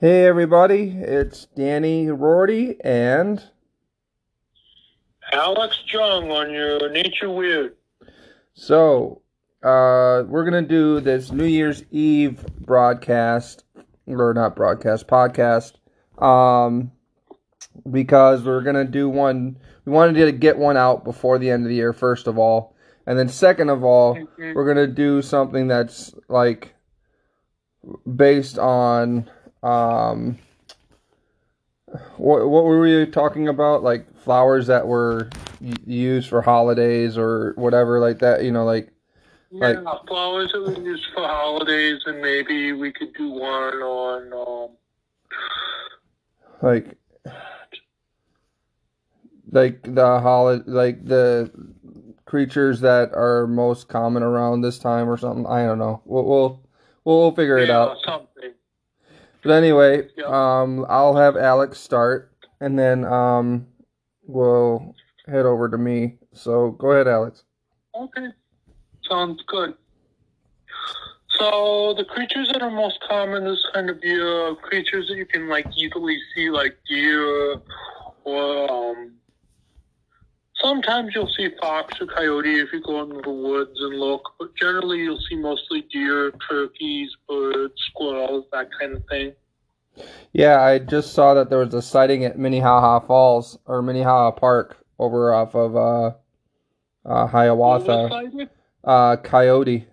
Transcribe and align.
Hey 0.00 0.26
everybody, 0.26 0.90
it's 0.96 1.46
Danny 1.56 2.08
Rorty 2.08 2.76
and 2.84 3.42
Alex 5.32 5.82
Jung 5.92 6.30
on 6.30 6.50
your 6.52 6.88
Nature 6.90 7.30
Weird. 7.30 7.76
so 8.54 9.22
uh 9.62 10.22
we're 10.28 10.44
gonna 10.44 10.62
do 10.62 11.00
this 11.00 11.32
New 11.32 11.44
Year's 11.46 11.82
Eve 11.90 12.44
broadcast 12.60 13.64
or 14.06 14.32
not 14.34 14.54
broadcast 14.54 15.08
podcast 15.08 15.72
um 16.22 16.92
because 17.90 18.44
we're 18.44 18.62
gonna 18.62 18.84
do 18.84 19.08
one 19.08 19.58
we 19.84 19.92
wanted 19.92 20.14
to 20.24 20.30
get 20.32 20.56
one 20.58 20.76
out 20.76 21.02
before 21.04 21.38
the 21.38 21.50
end 21.50 21.64
of 21.64 21.68
the 21.70 21.74
year 21.74 21.92
first 21.92 22.28
of 22.28 22.38
all 22.38 22.76
and 23.06 23.18
then 23.18 23.28
second 23.28 23.68
of 23.68 23.82
all 23.82 24.14
Mhm. 24.14 24.54
we're 24.54 24.66
gonna 24.66 24.86
do 24.86 25.20
something 25.22 25.66
that's 25.66 26.14
like 26.28 26.74
based 28.16 28.58
on 28.60 29.28
um 29.62 30.38
what 32.16 32.48
what 32.48 32.64
were 32.64 32.80
we 32.80 33.06
talking 33.06 33.48
about 33.48 33.82
like 33.82 34.06
flowers 34.20 34.66
that 34.66 34.86
were 34.86 35.28
used 35.86 36.28
for 36.28 36.42
holidays 36.42 37.16
or 37.18 37.52
whatever 37.56 37.98
like 37.98 38.18
that 38.20 38.44
you 38.44 38.52
know 38.52 38.64
like 38.64 38.90
Like- 39.50 39.78
yeah, 39.82 39.94
flowers 40.06 40.52
that 40.52 40.62
we 40.62 40.84
use 40.84 41.04
for 41.14 41.26
holidays, 41.26 42.02
and 42.06 42.20
maybe 42.20 42.72
we 42.74 42.92
could 42.92 43.14
do 43.14 43.30
one 43.30 43.82
on. 43.82 44.32
Um, 44.34 44.76
like 46.60 46.98
like 49.50 49.82
the 49.82 50.20
holi- 50.20 50.62
like 50.66 51.04
the 51.06 51.50
creatures 52.26 52.80
that 52.80 53.10
are 53.14 53.46
most 53.46 53.88
common 53.88 54.22
around 54.22 54.60
this 54.60 54.78
time 54.78 55.08
or 55.08 55.16
something 55.16 55.46
i 55.46 55.64
don't 55.64 55.78
know 55.78 56.02
we'll 56.04 56.24
we'll 56.24 56.60
we'll, 57.04 57.18
we'll 57.20 57.30
figure 57.32 57.56
it 57.56 57.70
out 57.70 57.96
Something. 58.04 58.52
But 59.48 59.54
anyway, 59.54 60.06
Yeah. 60.14 60.26
um, 60.26 60.84
I'll 60.90 61.16
have 61.16 61.34
Alex 61.34 61.80
start, 61.80 62.30
and 62.60 62.78
then 62.78 63.06
um, 63.06 63.66
we'll 64.26 64.94
head 65.26 65.46
over 65.46 65.70
to 65.70 65.78
me. 65.78 66.18
So 66.34 66.72
go 66.72 66.90
ahead, 66.92 67.08
Alex. 67.08 67.44
Okay. 67.94 68.28
Sounds 69.08 69.42
good. 69.46 69.72
So 71.38 71.94
the 71.96 72.04
creatures 72.04 72.50
that 72.52 72.60
are 72.60 72.70
most 72.70 72.98
common 73.08 73.46
is 73.46 73.64
kind 73.72 73.88
of 73.88 74.04
your 74.04 74.54
creatures 74.56 75.08
that 75.08 75.16
you 75.16 75.24
can 75.24 75.48
like 75.48 75.66
easily 75.78 76.18
see, 76.34 76.50
like 76.50 76.76
deer, 76.86 77.58
or 78.24 78.70
um. 78.70 79.12
Sometimes 80.60 81.12
you'll 81.14 81.30
see 81.36 81.50
fox 81.60 82.00
or 82.00 82.06
coyote 82.06 82.60
if 82.60 82.72
you 82.72 82.82
go 82.82 83.02
into 83.02 83.20
the 83.22 83.30
woods 83.30 83.78
and 83.80 83.98
look, 83.98 84.22
but 84.38 84.54
generally 84.56 84.98
you'll 84.98 85.20
see 85.28 85.36
mostly 85.36 85.82
deer, 85.92 86.32
turkeys, 86.48 87.10
birds, 87.28 87.74
squirrels, 87.90 88.44
that 88.52 88.68
kind 88.78 88.96
of 88.96 89.04
thing. 89.06 89.32
Yeah, 90.32 90.60
I 90.60 90.78
just 90.78 91.12
saw 91.12 91.34
that 91.34 91.50
there 91.50 91.58
was 91.58 91.74
a 91.74 91.82
sighting 91.82 92.24
at 92.24 92.38
Minnehaha 92.38 93.00
Falls 93.00 93.58
or 93.66 93.82
Minnehaha 93.82 94.32
Park 94.32 94.78
over 94.98 95.32
off 95.32 95.54
of 95.54 95.76
uh, 95.76 96.12
uh, 97.04 97.26
Hiawatha. 97.26 98.48
Uh, 98.84 99.16
coyote. 99.16 99.86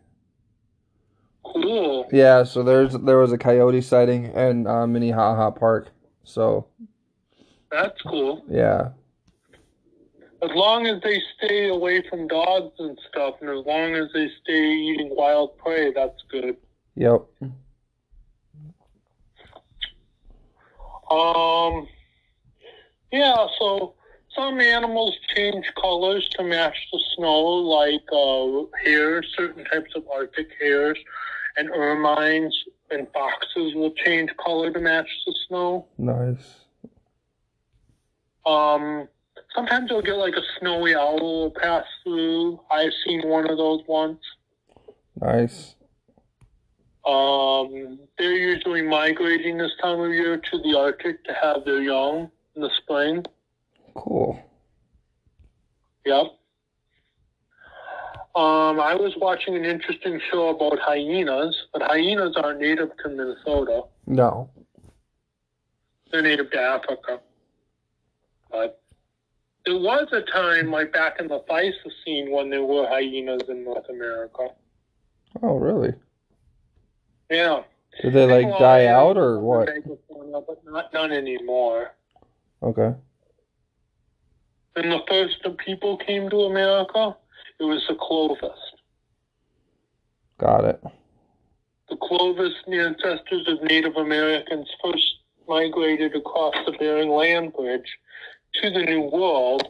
Cool. 1.44 2.08
Yeah, 2.12 2.44
so 2.44 2.64
there's 2.64 2.94
there 2.94 3.18
was 3.18 3.32
a 3.32 3.38
coyote 3.38 3.82
sighting 3.82 4.26
in 4.26 4.68
uh, 4.68 4.86
Minnehaha 4.88 5.52
Park. 5.52 5.90
So 6.24 6.68
That's 7.72 8.00
cool. 8.02 8.44
yeah, 8.50 8.90
As 10.46 10.52
long 10.56 10.86
as 10.86 11.02
they 11.02 11.20
stay 11.38 11.70
away 11.70 12.04
from 12.08 12.28
dogs 12.28 12.76
and 12.78 12.98
stuff, 13.10 13.36
and 13.42 13.50
as 13.50 13.66
long 13.66 13.96
as 13.96 14.10
they 14.14 14.30
stay 14.44 14.72
eating 14.74 15.10
wild 15.12 15.58
prey, 15.58 15.92
that's 15.92 16.22
good. 16.30 16.56
yep. 16.96 17.26
Um, 21.10 21.88
yeah, 23.12 23.48
so 23.58 23.96
some 24.36 24.60
animals 24.60 25.16
change 25.36 25.66
colors 25.82 26.28
to 26.38 26.44
match 26.44 26.78
the 26.92 27.00
snow, 27.16 27.42
like 27.42 28.04
uh, 28.12 28.68
hares, 28.84 29.26
certain 29.36 29.66
types 29.66 29.92
of 29.96 30.04
Arctic 30.14 30.50
hares, 30.60 30.98
and 31.58 31.70
ermines 31.72 32.54
and 32.92 33.08
foxes 33.14 33.74
will 33.74 33.94
change 34.06 34.30
color 34.38 34.72
to 34.72 34.80
match 34.80 35.10
the 35.26 35.36
snow. 35.48 35.88
Nice. 35.98 36.66
Um, 38.46 39.08
sometimes 39.56 39.90
you'll 39.90 40.02
get 40.02 40.18
like 40.18 40.36
a 40.36 40.42
snowy 40.60 40.96
owl 40.96 41.52
pass 41.52 41.86
through. 42.04 42.60
I've 42.70 42.92
seen 43.06 43.28
one 43.28 43.50
of 43.50 43.58
those 43.58 43.82
once. 43.88 44.20
Nice. 45.20 45.76
Um, 47.06 48.00
they're 48.18 48.34
usually 48.34 48.82
migrating 48.82 49.58
this 49.58 49.72
time 49.82 50.00
of 50.00 50.12
year 50.12 50.38
to 50.38 50.58
the 50.64 50.78
Arctic 50.78 51.24
to 51.26 51.34
have 51.34 51.64
their 51.64 51.82
young 51.82 52.30
in 52.56 52.62
the 52.62 52.70
spring. 52.78 53.24
Cool. 53.94 54.40
Yep. 56.06 56.26
Um, 58.36 58.82
I 58.82 58.96
was 58.96 59.14
watching 59.18 59.56
an 59.56 59.64
interesting 59.64 60.20
show 60.30 60.50
about 60.50 60.78
hyenas, 60.80 61.56
but 61.72 61.82
hyenas 61.82 62.36
aren't 62.36 62.60
native 62.60 62.90
to 63.04 63.10
Minnesota. 63.10 63.84
No. 64.08 64.50
They're 66.12 66.22
native 66.22 66.52
to 66.52 66.60
Africa. 66.60 67.22
But 68.52 68.82
there 69.66 69.80
was 69.80 70.08
a 70.12 70.22
time, 70.22 70.72
like 70.72 70.94
back 70.94 71.20
in 71.20 71.28
the 71.28 71.40
Pleistocene, 71.40 72.32
when 72.32 72.50
there 72.50 72.64
were 72.64 72.88
hyenas 72.88 73.42
in 73.50 73.64
North 73.64 73.90
America. 73.90 74.50
Oh, 75.42 75.56
really? 75.56 75.94
Yeah. 77.30 77.64
Did 78.02 78.14
they 78.14 78.26
like 78.26 78.48
Well, 78.48 78.60
die 78.60 78.86
out 78.88 79.18
or 79.18 79.40
what? 79.40 79.70
But 80.48 80.66
not 80.66 80.94
none 80.94 81.12
anymore. 81.12 81.92
Okay. 82.62 82.94
When 84.74 84.90
the 84.90 85.00
first 85.08 85.38
people 85.66 85.98
came 85.98 86.30
to 86.30 86.42
America, 86.42 87.16
it 87.60 87.64
was 87.64 87.84
the 87.88 87.96
Clovis. 87.96 88.60
Got 90.38 90.66
it. 90.66 90.84
The 91.90 91.96
Clovis 91.96 92.54
ancestors 92.68 93.48
of 93.48 93.64
Native 93.64 93.96
Americans 93.96 94.68
first 94.84 95.20
migrated 95.48 96.16
across 96.16 96.56
the 96.66 96.74
Bering 96.74 97.10
Land 97.10 97.54
Bridge 97.54 97.98
to 98.62 98.70
the 98.70 98.84
New 98.84 99.02
World, 99.02 99.64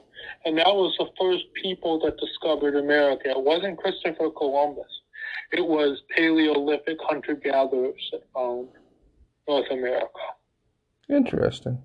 and 0.45 0.57
that 0.57 0.67
was 0.67 0.95
the 0.97 1.07
first 1.19 1.45
people 1.61 1.99
that 1.99 2.17
discovered 2.17 2.75
America. 2.75 3.29
It 3.29 3.43
wasn't 3.43 3.77
Christopher 3.77 4.29
Columbus. 4.29 5.01
It 5.51 5.65
was 5.65 6.01
Paleolithic 6.15 6.97
hunter-gatherers 7.01 8.09
that 8.11 8.23
found 8.33 8.69
North 9.47 9.69
America. 9.71 10.09
Interesting. 11.09 11.77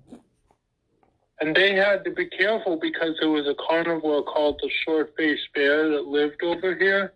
And 1.39 1.55
they 1.55 1.73
had 1.75 2.03
to 2.05 2.11
be 2.11 2.27
careful 2.27 2.77
because 2.77 3.17
there 3.19 3.29
was 3.29 3.47
a 3.47 3.55
carnivore 3.67 4.23
called 4.23 4.59
the 4.61 4.69
short-faced 4.85 5.53
bear 5.55 5.89
that 5.89 6.05
lived 6.05 6.43
over 6.43 6.75
here. 6.75 7.13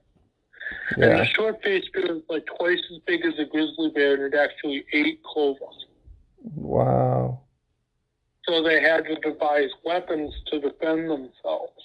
Yeah. 0.97 1.05
And 1.05 1.19
the 1.19 1.25
short-faced 1.25 1.93
bear 1.93 2.13
was 2.13 2.23
like 2.27 2.45
twice 2.57 2.81
as 2.91 2.99
big 3.05 3.23
as 3.25 3.37
a 3.37 3.45
grizzly 3.45 3.91
bear, 3.93 4.15
and 4.15 4.33
it 4.33 4.37
actually 4.37 4.83
ate 4.93 5.21
Clovis. 5.23 5.85
Wow. 6.55 7.41
So 8.47 8.61
they 8.61 8.81
had 8.81 9.05
to 9.05 9.15
devise 9.15 9.71
weapons 9.83 10.33
to 10.51 10.59
defend 10.59 11.09
themselves 11.09 11.81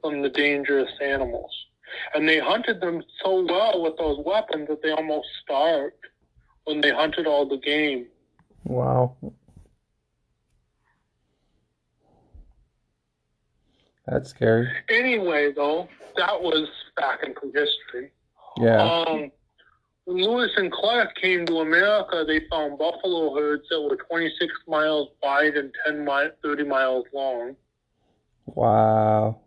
from 0.00 0.22
the 0.22 0.28
dangerous 0.28 0.90
animals. 1.00 1.50
And 2.14 2.28
they 2.28 2.38
hunted 2.38 2.80
them 2.80 3.02
so 3.22 3.44
well 3.44 3.82
with 3.82 3.96
those 3.98 4.18
weapons 4.24 4.68
that 4.68 4.82
they 4.82 4.92
almost 4.92 5.28
starved 5.42 5.94
when 6.64 6.80
they 6.80 6.90
hunted 6.90 7.26
all 7.26 7.48
the 7.48 7.58
game. 7.58 8.06
Wow. 8.64 9.16
That's 14.06 14.30
scary. 14.30 14.68
Anyway, 14.88 15.52
though, 15.52 15.88
that 16.16 16.40
was 16.40 16.68
back 16.96 17.20
into 17.24 17.52
history. 17.54 18.10
Yeah. 18.58 18.82
Um, 18.82 19.30
when 20.04 20.16
Lewis 20.16 20.50
and 20.56 20.70
Clark 20.72 21.14
came 21.16 21.46
to 21.46 21.60
America, 21.60 22.24
they 22.26 22.40
found 22.50 22.78
buffalo 22.78 23.34
herds 23.34 23.64
that 23.70 23.80
were 23.80 23.96
26 23.96 24.52
miles 24.66 25.08
wide 25.22 25.56
and 25.56 25.72
10 25.86 26.04
mi- 26.04 26.30
30 26.42 26.64
miles 26.64 27.04
long. 27.14 27.54
Wow. 28.46 29.40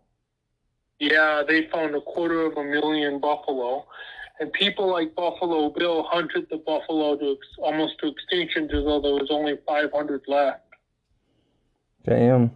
Yeah, 0.98 1.42
they 1.46 1.68
found 1.68 1.94
a 1.94 2.00
quarter 2.00 2.46
of 2.46 2.56
a 2.56 2.64
million 2.64 3.20
buffalo. 3.20 3.86
And 4.38 4.52
people 4.52 4.90
like 4.90 5.14
Buffalo 5.14 5.70
Bill 5.70 6.04
hunted 6.04 6.46
the 6.50 6.58
buffalo 6.58 7.16
to 7.16 7.32
ex- 7.32 7.58
almost 7.58 7.98
to 8.00 8.08
extinction 8.08 8.64
as 8.64 8.84
though 8.84 9.00
there 9.00 9.14
was 9.14 9.28
only 9.30 9.56
500 9.66 10.22
left. 10.26 10.60
Damn. 12.04 12.50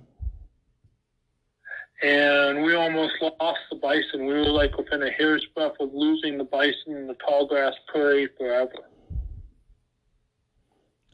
And 2.03 2.63
we 2.63 2.75
almost 2.75 3.15
lost 3.21 3.61
the 3.71 3.77
bison. 3.77 4.25
We 4.25 4.33
were 4.33 4.45
like 4.45 4.77
within 4.77 5.03
a 5.03 5.11
hair's 5.11 5.47
breadth 5.55 5.77
of 5.81 5.91
losing 5.93 6.39
the 6.39 6.45
bison 6.45 6.97
in 6.97 7.07
the 7.07 7.15
tall 7.15 7.47
grass 7.47 7.75
prairie 7.89 8.29
forever. 8.39 8.73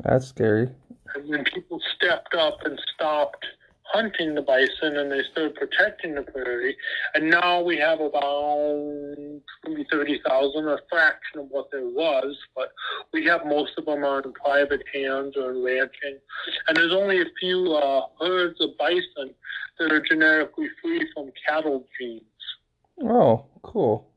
That's 0.05 0.29
scary. 0.29 0.71
And 1.15 1.33
then 1.33 1.45
people 1.45 1.81
stepped 1.97 2.35
up 2.35 2.59
and 2.65 2.81
stopped 2.95 3.45
hunting 3.93 4.35
the 4.35 4.43
bison 4.43 4.97
and 4.97 5.11
they 5.11 5.23
started 5.31 5.55
protecting 5.55 6.15
the 6.15 6.23
prairie. 6.23 6.77
And 7.15 7.31
now 7.31 7.63
we 7.63 7.77
have 7.79 8.01
about 8.01 9.17
maybe 9.67 9.87
30,000, 9.91 10.69
a 10.69 10.79
fraction 10.91 11.41
of 11.41 11.47
what 11.51 11.71
there 11.71 11.87
was, 11.87 12.37
but 12.55 12.73
we 13.13 13.25
have 13.27 13.47
most 13.47 13.73
of 13.79 13.87
them 13.87 14.05
on 14.05 14.33
private 14.33 14.83
hands 14.93 15.37
or 15.37 15.53
in 15.53 15.65
ranching. 15.65 16.19
And 16.69 16.77
there's 16.77 16.93
only 16.93 17.21
a 17.21 17.27
few 17.39 17.75
uh, 17.75 18.03
herds 18.21 18.61
of 18.61 18.71
bison 18.79 19.35
that 19.79 19.93
are 19.93 20.01
genetically 20.01 20.69
free 20.83 21.07
from 21.15 21.31
cattle 21.49 21.87
genes. 21.99 22.23
Oh, 23.03 23.45
cool. 23.63 24.09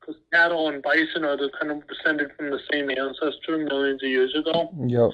Because 0.00 0.20
cattle 0.32 0.68
and 0.68 0.82
bison 0.82 1.24
are 1.24 1.36
the 1.36 1.50
kind 1.60 1.72
of 1.72 1.82
descended 1.88 2.30
from 2.36 2.50
the 2.50 2.60
same 2.70 2.90
ancestor 2.90 3.58
millions 3.58 4.02
of 4.02 4.08
years 4.08 4.34
ago. 4.36 4.72
Yep. 4.86 5.10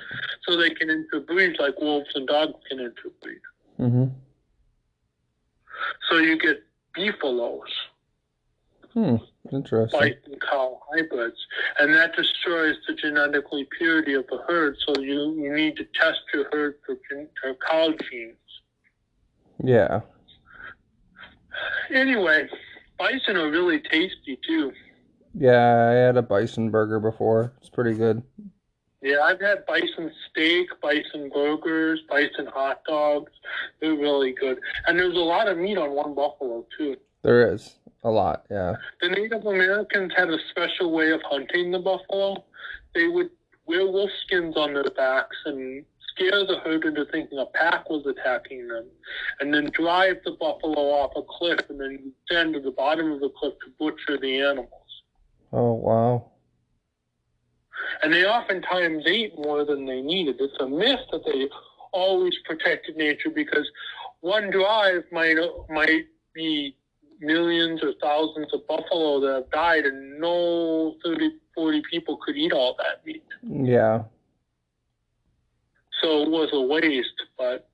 So 0.47 0.57
they 0.57 0.71
can 0.71 0.91
interbreed 0.91 1.59
like 1.59 1.81
wolves 1.81 2.11
and 2.15 2.29
dogs 2.29 2.53
can 2.69 2.79
interbreed. 2.79 3.41
Mm-hmm. 3.83 4.05
So 6.09 6.19
you 6.19 6.39
get 6.39 6.63
beefaloes, 6.95 7.69
Hmm. 8.95 9.17
Interesting. 9.51 9.99
bison 9.99 10.39
cow 10.41 10.81
hybrids, 10.91 11.37
and 11.79 11.95
that 11.95 12.15
destroys 12.15 12.77
the 12.87 12.95
genetically 12.95 13.67
purity 13.77 14.15
of 14.15 14.27
the 14.29 14.39
herd. 14.47 14.77
So 14.87 15.01
you, 15.01 15.35
you 15.35 15.53
need 15.55 15.77
to 15.77 15.85
test 15.99 16.21
your 16.33 16.47
herd 16.53 16.75
for, 16.87 16.97
for 17.41 17.57
cow 17.69 17.93
genes. 18.11 18.37
Yeah. 19.65 20.01
Anyway, 21.91 22.49
bison 22.99 23.37
are 23.37 23.51
really 23.51 23.81
tasty 23.81 24.39
too. 24.47 24.73
Yeah, 25.35 25.89
I 25.91 25.93
had 25.95 26.17
a 26.17 26.23
bison 26.23 26.71
burger 26.71 27.01
before. 27.01 27.55
It's 27.59 27.71
pretty 27.71 27.95
good. 27.95 28.23
Yeah, 29.03 29.21
I've 29.23 29.41
had 29.41 29.67
bison 29.67 30.13
steak, 30.31 30.69
bison 30.81 31.29
burgers, 31.35 32.01
bison 32.09 32.47
hot 32.47 32.83
dogs. 32.87 33.33
They're 33.81 33.95
really 33.95 34.33
good. 34.33 34.61
And 34.87 34.99
there's 34.99 35.17
a 35.17 35.21
lot 35.21 35.49
of 35.49 35.59
meat 35.59 35.77
on 35.77 35.91
one 35.91 36.15
buffalo 36.15 36.65
too. 36.79 36.97
There 37.23 37.53
is 37.53 37.75
a 38.05 38.11
lot. 38.11 38.47
Yeah. 38.51 38.77
The 39.01 39.09
Native 39.09 39.45
Americans 39.45 40.13
had 40.17 40.31
a 40.31 40.39
special 40.51 40.93
way 40.93 41.11
of 41.11 41.21
hunting 41.25 41.73
the 41.73 41.81
buffalo. 41.81 42.45
They 42.95 43.09
would 43.09 43.31
wear 43.67 43.87
wolf 43.87 44.11
skins 44.25 44.57
on 44.57 44.75
their 44.75 44.91
backs 44.97 45.37
and 45.47 45.85
scare 46.15 46.47
the 46.47 46.59
herd 46.65 46.85
into 46.85 47.05
thinking 47.07 47.39
a 47.39 47.47
pack 47.47 47.89
was 47.89 48.07
attacking 48.07 48.69
them, 48.69 48.87
and 49.41 49.53
then 49.53 49.71
drive 49.73 50.17
the 50.25 50.33
buffalo 50.33 50.91
off 50.91 51.13
a 51.17 51.23
cliff 51.23 51.61
and 51.71 51.81
then 51.81 52.13
descend 52.29 52.55
to 52.55 52.61
the 52.61 52.71
bottom 52.71 53.13
of 53.13 53.21
the 53.21 53.31
cliff 53.31 53.55
to 53.65 53.71
butcher 53.79 54.19
the 54.21 54.41
animals. 54.41 54.69
Oh 55.53 55.73
wow. 55.73 56.32
And 58.03 58.13
they 58.13 58.25
oftentimes 58.25 59.05
ate 59.07 59.39
more 59.39 59.65
than 59.65 59.87
they 59.87 60.01
needed. 60.01 60.37
It's 60.41 60.55
a 60.61 60.69
myth 60.69 61.01
that 61.11 61.25
they 61.25 61.49
always 61.93 62.35
protected 62.45 62.97
nature 62.97 63.31
because 63.31 63.69
one 64.21 64.51
drive 64.51 65.05
might 65.13 65.37
might 65.69 66.07
be 66.35 66.77
millions 67.21 67.83
or 67.83 67.93
thousands 68.03 68.53
of 68.53 68.67
buffalo 68.67 69.21
that 69.21 69.35
have 69.35 69.51
died, 69.51 69.85
and 69.85 70.19
no 70.19 70.97
30, 71.05 71.31
40 71.55 71.83
people 71.91 72.19
could 72.25 72.37
eat 72.37 72.53
all 72.53 72.77
that 72.79 73.07
meat. 73.07 73.25
Yeah. 73.43 74.03
So 76.03 76.23
it 76.23 76.31
was 76.31 76.51
a 76.53 76.61
waste, 76.61 77.23
but 77.39 77.69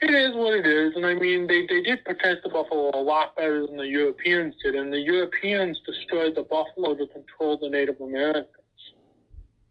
it 0.00 0.10
is 0.14 0.34
what 0.34 0.54
it 0.54 0.66
is. 0.66 0.94
And 0.96 1.04
I 1.04 1.14
mean, 1.14 1.46
they, 1.46 1.66
they 1.66 1.82
did 1.82 2.04
protect 2.04 2.42
the 2.42 2.48
buffalo 2.48 2.90
a 2.94 3.02
lot 3.02 3.36
better 3.36 3.66
than 3.66 3.76
the 3.76 3.86
Europeans 3.86 4.54
did. 4.62 4.74
And 4.74 4.92
the 4.92 5.00
Europeans 5.00 5.78
destroyed 5.86 6.34
the 6.34 6.42
buffalo 6.42 6.94
to 6.94 7.06
control 7.08 7.58
the 7.60 7.68
Native 7.68 8.00
Americans. 8.00 8.46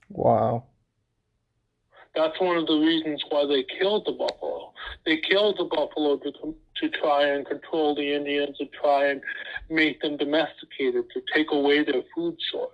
Wow. 0.10 0.66
That's 2.16 2.40
one 2.40 2.58
of 2.58 2.68
the 2.68 2.78
reasons 2.78 3.24
why 3.30 3.46
they 3.46 3.66
killed 3.80 4.06
the 4.06 4.12
buffalo. 4.12 4.74
They 5.06 5.18
killed 5.18 5.58
the 5.58 5.66
buffalo 5.66 6.18
to, 6.18 6.32
to 6.32 6.90
try 6.90 7.28
and 7.28 7.46
control 7.46 7.96
the 7.96 8.14
Indians, 8.14 8.58
to 8.58 8.66
try 8.82 9.08
and 9.10 9.22
make 9.70 10.02
them 10.02 10.18
domesticated, 10.18 11.06
to 11.14 11.22
take 11.34 11.48
away 11.52 11.84
their 11.84 12.02
food 12.16 12.36
source. 12.52 12.72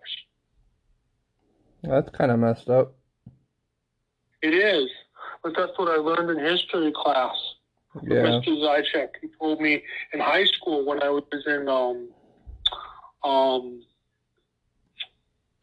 That's 1.84 2.10
kind 2.10 2.32
of 2.32 2.40
messed 2.40 2.70
up. 2.70 2.96
It 4.42 4.54
is. 4.54 4.90
But 5.46 5.54
that's 5.56 5.78
what 5.78 5.90
I 5.90 5.98
learned 5.98 6.32
in 6.32 6.44
history 6.44 6.92
class. 6.92 7.36
Yeah. 8.02 8.24
Mr. 8.24 8.48
Zychek, 8.48 9.10
he 9.22 9.30
told 9.40 9.62
me 9.62 9.84
in 10.12 10.20
high 10.20 10.46
school 10.46 10.84
when 10.84 11.04
I 11.04 11.10
was 11.10 11.24
in 11.46 11.70
um 11.70 12.10
um 13.24 13.84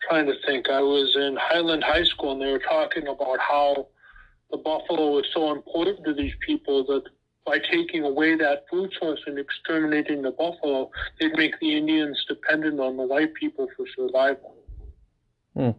trying 0.08 0.26
to 0.26 0.34
think, 0.46 0.70
I 0.70 0.80
was 0.82 1.16
in 1.16 1.36
Highland 1.36 1.82
High 1.82 2.04
School 2.04 2.30
and 2.30 2.40
they 2.40 2.52
were 2.52 2.60
talking 2.60 3.08
about 3.08 3.40
how 3.40 3.88
the 4.52 4.56
buffalo 4.56 5.10
was 5.16 5.26
so 5.34 5.50
important 5.50 6.04
to 6.04 6.14
these 6.14 6.34
people 6.46 6.84
that 6.86 7.02
by 7.44 7.58
taking 7.58 8.04
away 8.04 8.36
that 8.36 8.66
food 8.70 8.92
source 9.00 9.20
and 9.26 9.36
exterminating 9.36 10.22
the 10.22 10.30
buffalo, 10.30 10.92
they'd 11.18 11.36
make 11.36 11.58
the 11.58 11.76
Indians 11.76 12.24
dependent 12.28 12.78
on 12.78 12.96
the 12.96 13.02
white 13.02 13.34
people 13.34 13.66
for 13.76 13.84
survival. 13.96 14.54
Hmm. 15.56 15.70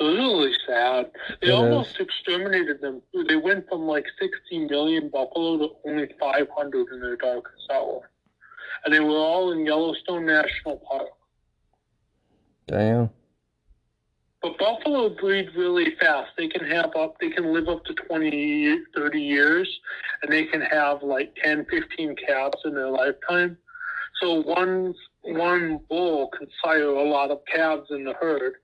Really 0.00 0.52
sad. 0.66 1.10
They 1.40 1.48
It 1.48 1.52
almost 1.52 2.00
exterminated 2.00 2.80
them. 2.80 3.00
They 3.28 3.36
went 3.36 3.68
from 3.68 3.86
like 3.86 4.06
60 4.20 4.66
million 4.66 5.08
buffalo 5.08 5.58
to 5.58 5.68
only 5.86 6.08
500 6.18 6.86
in 6.92 7.00
their 7.00 7.16
darkest 7.16 7.70
hour. 7.72 8.10
And 8.84 8.92
they 8.92 9.00
were 9.00 9.16
all 9.16 9.52
in 9.52 9.64
Yellowstone 9.64 10.26
National 10.26 10.78
Park. 10.78 11.08
Damn. 12.66 13.10
But 14.42 14.58
buffalo 14.58 15.08
breed 15.08 15.48
really 15.56 15.94
fast. 15.98 16.32
They 16.36 16.48
can 16.48 16.66
have 16.66 16.94
up, 16.96 17.16
they 17.18 17.30
can 17.30 17.52
live 17.54 17.68
up 17.68 17.84
to 17.86 17.94
20, 17.94 18.78
30 18.94 19.20
years, 19.20 19.80
and 20.22 20.30
they 20.30 20.44
can 20.44 20.60
have 20.60 21.02
like 21.02 21.34
10, 21.42 21.66
15 21.70 22.16
calves 22.26 22.58
in 22.64 22.74
their 22.74 22.90
lifetime. 22.90 23.56
So 24.20 24.42
one, 24.42 24.94
one 25.22 25.80
bull 25.88 26.28
can 26.36 26.48
sire 26.62 26.88
a 26.88 27.08
lot 27.08 27.30
of 27.30 27.40
calves 27.46 27.90
in 27.90 28.04
the 28.04 28.12
herd. 28.14 28.56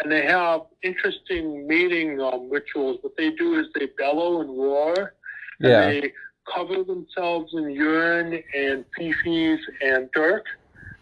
And 0.00 0.12
they 0.12 0.24
have 0.26 0.62
interesting 0.82 1.66
mating 1.66 2.20
um, 2.20 2.48
rituals. 2.50 2.98
What 3.02 3.16
they 3.16 3.30
do 3.30 3.58
is 3.58 3.66
they 3.74 3.86
bellow 3.98 4.40
and 4.40 4.50
roar, 4.50 5.14
and 5.60 5.68
Yeah. 5.68 5.86
they 5.90 6.12
cover 6.54 6.84
themselves 6.84 7.52
in 7.54 7.70
urine 7.70 8.42
and 8.54 8.84
feces 8.96 9.60
and 9.82 10.10
dirt. 10.12 10.44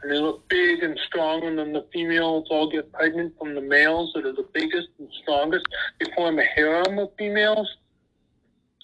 And 0.02 0.10
they 0.10 0.18
look 0.18 0.48
big 0.48 0.82
and 0.82 0.98
strong, 1.06 1.44
and 1.44 1.58
then 1.58 1.72
the 1.72 1.86
females 1.92 2.46
all 2.50 2.70
get 2.70 2.90
pregnant 2.92 3.34
from 3.38 3.54
the 3.54 3.60
males 3.60 4.12
that 4.14 4.24
are 4.24 4.32
the 4.32 4.48
biggest 4.52 4.88
and 4.98 5.08
strongest. 5.22 5.64
They 6.00 6.10
form 6.14 6.38
a 6.38 6.44
harem 6.44 6.98
of 6.98 7.10
females. 7.18 7.68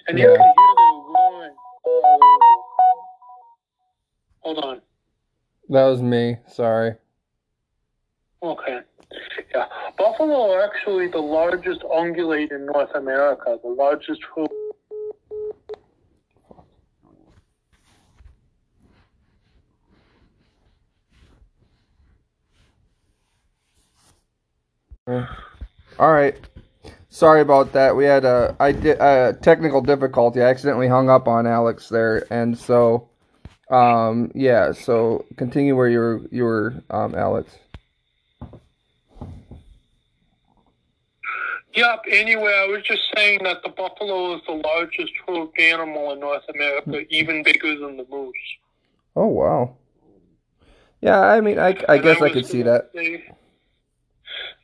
And 0.09 0.19
you 0.19 0.26
can 0.26 0.37
hear 0.37 0.75
them 0.76 1.14
roaring. 1.14 1.55
Hold 4.41 4.59
on. 4.64 4.82
That 5.69 5.85
was 5.87 6.03
me. 6.03 6.38
Sorry. 6.49 6.94
Okay. 8.43 8.81
Yeah. 9.55 9.67
Buffalo 9.99 10.52
are 10.52 10.64
actually 10.64 11.08
the 11.08 11.18
largest 11.18 11.80
ungulate 11.83 12.52
in 12.52 12.66
North 12.66 12.95
America, 12.95 13.59
the 13.62 13.68
largest 13.68 14.23
hoof. 14.35 14.50
All 25.07 26.12
right. 26.12 26.37
Sorry 27.11 27.42
about 27.42 27.73
that. 27.73 27.95
We 27.95 28.04
had 28.04 28.25
a 28.25 28.57
I 28.59 28.73
did 28.73 28.99
a 28.99 29.37
technical 29.42 29.83
difficulty. 29.83 30.40
I 30.40 30.49
accidentally 30.49 30.88
hung 30.88 31.11
up 31.11 31.28
on 31.28 31.47
Alex 31.47 31.88
there, 31.88 32.26
and 32.30 32.57
so, 32.57 33.09
um, 33.71 34.30
yeah. 34.35 34.73
So 34.73 35.26
continue 35.37 35.76
where 35.76 35.88
you 35.88 35.99
were 35.99 36.21
you 36.30 36.45
were, 36.45 36.83
um, 36.88 37.14
Alex. 37.14 37.52
Yep. 41.75 42.02
Anyway, 42.11 42.52
I 42.55 42.67
was 42.67 42.83
just 42.83 43.02
saying 43.17 43.41
that 43.45 43.62
the 43.62 43.71
buffalo 43.71 44.37
is 44.37 44.43
the 44.47 44.52
largest 44.52 45.12
hoofed 45.26 45.59
animal 45.59 46.12
in 46.12 46.21
North 46.21 46.43
America, 46.55 46.91
hmm. 46.91 47.07
even 47.11 47.43
bigger 47.43 47.79
than 47.79 47.97
the 47.97 48.07
moose. 48.11 48.35
Oh 49.17 49.26
wow. 49.26 49.76
Yeah, 51.00 51.21
I 51.21 51.41
mean, 51.41 51.59
I 51.59 51.76
I 51.88 51.97
And 51.97 52.02
guess 52.02 52.19
I 52.19 52.25
was 52.25 52.33
could 52.33 52.47
see 52.47 52.62
that. 52.62 52.91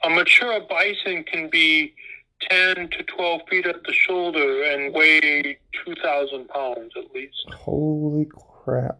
A 0.05 0.11
mature 0.11 0.61
bison 0.69 1.25
can 1.25 1.50
be 1.50 1.93
10 2.50 2.91
to 2.91 3.03
12 3.03 3.41
feet 3.50 3.67
at 3.67 3.83
the 3.85 3.93
shoulder 3.93 4.62
and 4.62 4.95
weigh 4.95 5.59
2,000 5.85 6.49
pounds 6.49 6.93
at 6.97 7.12
least. 7.12 7.35
Holy 7.53 8.27
crap. 8.65 8.99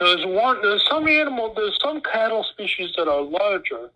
There's 0.00 0.24
one. 0.26 0.60
There's 0.62 0.84
some 0.88 1.06
animal. 1.08 1.52
There's 1.54 1.78
some 1.82 2.00
cattle 2.00 2.44
species 2.44 2.92
that 2.96 3.08
are 3.08 3.22
larger, 3.22 3.90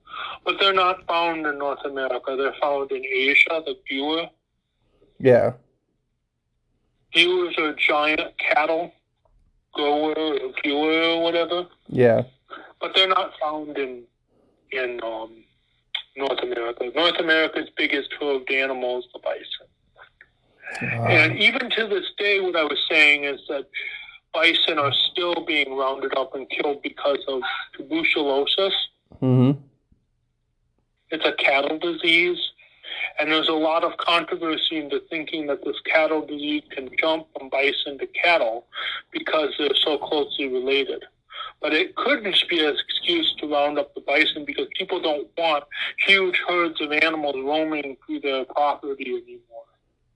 but 0.44 0.56
they're 0.61 0.73
not 0.75 1.06
found 1.06 1.47
in 1.47 1.58
North 1.58 1.85
America. 1.85 2.37
They're 2.37 2.54
found 2.61 2.90
in 2.92 3.04
Asia. 3.04 3.62
The 3.64 3.76
Buer. 3.88 4.28
Yeah. 5.18 5.52
Buers 7.14 7.54
are 7.58 7.75
giant 7.75 8.20
cattle, 8.38 8.92
grower 9.73 10.14
or 10.14 10.38
or 10.64 11.23
whatever, 11.23 11.66
Yeah. 11.88 12.23
but 12.80 12.92
they're 12.94 13.08
not 13.08 13.32
found 13.40 13.76
in 13.78 14.02
in 14.70 15.00
um, 15.02 15.32
North 16.16 16.38
America. 16.42 16.90
North 16.94 17.18
America's 17.18 17.68
biggest 17.76 18.11
herd 18.20 18.50
animal 18.50 18.99
is 18.99 19.06
the 19.12 19.18
bison. 19.20 19.66
Wow. 21.00 21.06
And 21.06 21.38
even 21.38 21.70
to 21.70 21.87
this 21.87 22.04
day, 22.18 22.40
what 22.40 22.54
I 22.54 22.64
was 22.64 22.78
saying 22.90 23.25
is 23.25 23.40
that 23.49 23.66
bison 24.38 24.78
are 24.78 24.92
still 25.11 25.45
being 25.47 25.76
rounded 25.76 26.16
up 26.16 26.35
and 26.35 26.49
killed 26.50 26.83
because 26.83 27.23
of 27.28 27.40
tuberculosis. 27.76 28.75
hmm 29.21 29.52
It's 31.11 31.25
a 31.25 31.33
cattle 31.33 31.78
disease. 31.78 32.38
And 33.18 33.30
there's 33.30 33.49
a 33.49 33.52
lot 33.71 33.85
of 33.85 33.97
controversy 33.99 34.78
into 34.78 35.00
thinking 35.11 35.47
that 35.49 35.64
this 35.64 35.76
cattle 35.85 36.25
disease 36.25 36.62
can 36.71 36.88
jump 36.99 37.26
from 37.37 37.49
bison 37.49 37.99
to 37.99 38.07
cattle 38.07 38.66
because 39.12 39.50
they're 39.59 39.83
so 39.85 39.99
closely 39.99 40.49
related. 40.49 41.04
But 41.61 41.75
it 41.75 41.97
could 41.97 42.25
just 42.25 42.49
be 42.49 42.64
an 42.64 42.75
excuse 42.75 43.35
to 43.40 43.52
round 43.52 43.78
up 43.78 43.95
the 43.95 44.00
bison 44.00 44.45
because 44.45 44.68
people 44.78 45.00
don't 45.00 45.28
want 45.37 45.64
huge 46.07 46.40
herds 46.49 46.80
of 46.80 46.92
animals 46.92 47.37
roaming 47.37 47.97
through 48.07 48.21
their 48.21 48.45
property 48.45 49.11
anymore. 49.23 49.66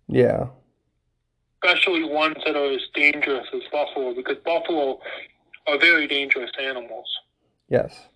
Yeah. 0.08 0.46
Especially 1.62 2.04
ones 2.04 2.36
that 2.44 2.56
are 2.56 2.72
as 2.72 2.82
dangerous 2.94 3.46
as 3.54 3.62
buffalo, 3.70 4.14
because 4.14 4.36
buffalo 4.44 4.98
are 5.66 5.78
very 5.78 6.06
dangerous 6.06 6.50
animals. 6.60 7.06
Yes. 7.68 8.06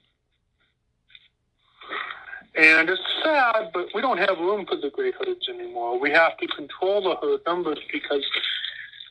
And 2.56 2.88
it's 2.88 3.02
sad, 3.22 3.70
but 3.74 3.88
we 3.94 4.00
don't 4.00 4.18
have 4.18 4.38
room 4.38 4.64
for 4.66 4.76
the 4.76 4.90
great 4.90 5.14
herds 5.14 5.48
anymore. 5.48 6.00
We 6.00 6.10
have 6.10 6.36
to 6.38 6.46
control 6.48 7.02
the 7.02 7.16
herd 7.20 7.40
numbers 7.46 7.78
because 7.92 8.24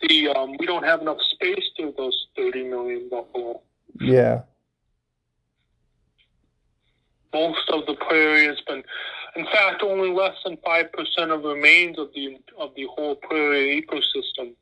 the 0.01 0.29
um, 0.29 0.55
we 0.59 0.65
don't 0.65 0.83
have 0.83 1.01
enough 1.01 1.21
space 1.21 1.63
to 1.77 1.93
those 1.95 2.27
30 2.35 2.63
million 2.63 3.07
buffalo. 3.09 3.61
Yeah. 3.99 4.41
Most 7.33 7.69
of 7.69 7.85
the 7.85 7.95
prairie 7.95 8.47
has 8.47 8.59
been, 8.61 8.83
in 9.35 9.45
fact, 9.45 9.81
only 9.83 10.09
less 10.09 10.35
than 10.43 10.57
five 10.65 10.91
percent 10.91 11.31
of 11.31 11.43
remains 11.43 11.97
of 11.99 12.09
the 12.15 12.37
of 12.57 12.73
the 12.75 12.85
whole 12.95 13.15
prairie 13.15 13.81
ecosystem. 13.85 14.53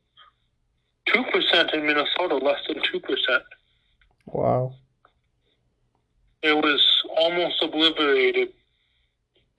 Two 1.06 1.24
percent 1.32 1.72
in 1.74 1.86
Minnesota, 1.86 2.36
less 2.38 2.60
than 2.68 2.82
two 2.92 3.00
percent. 3.00 3.44
Wow. 4.26 4.74
It 6.42 6.56
was 6.56 6.82
almost 7.18 7.62
obliterated 7.64 8.50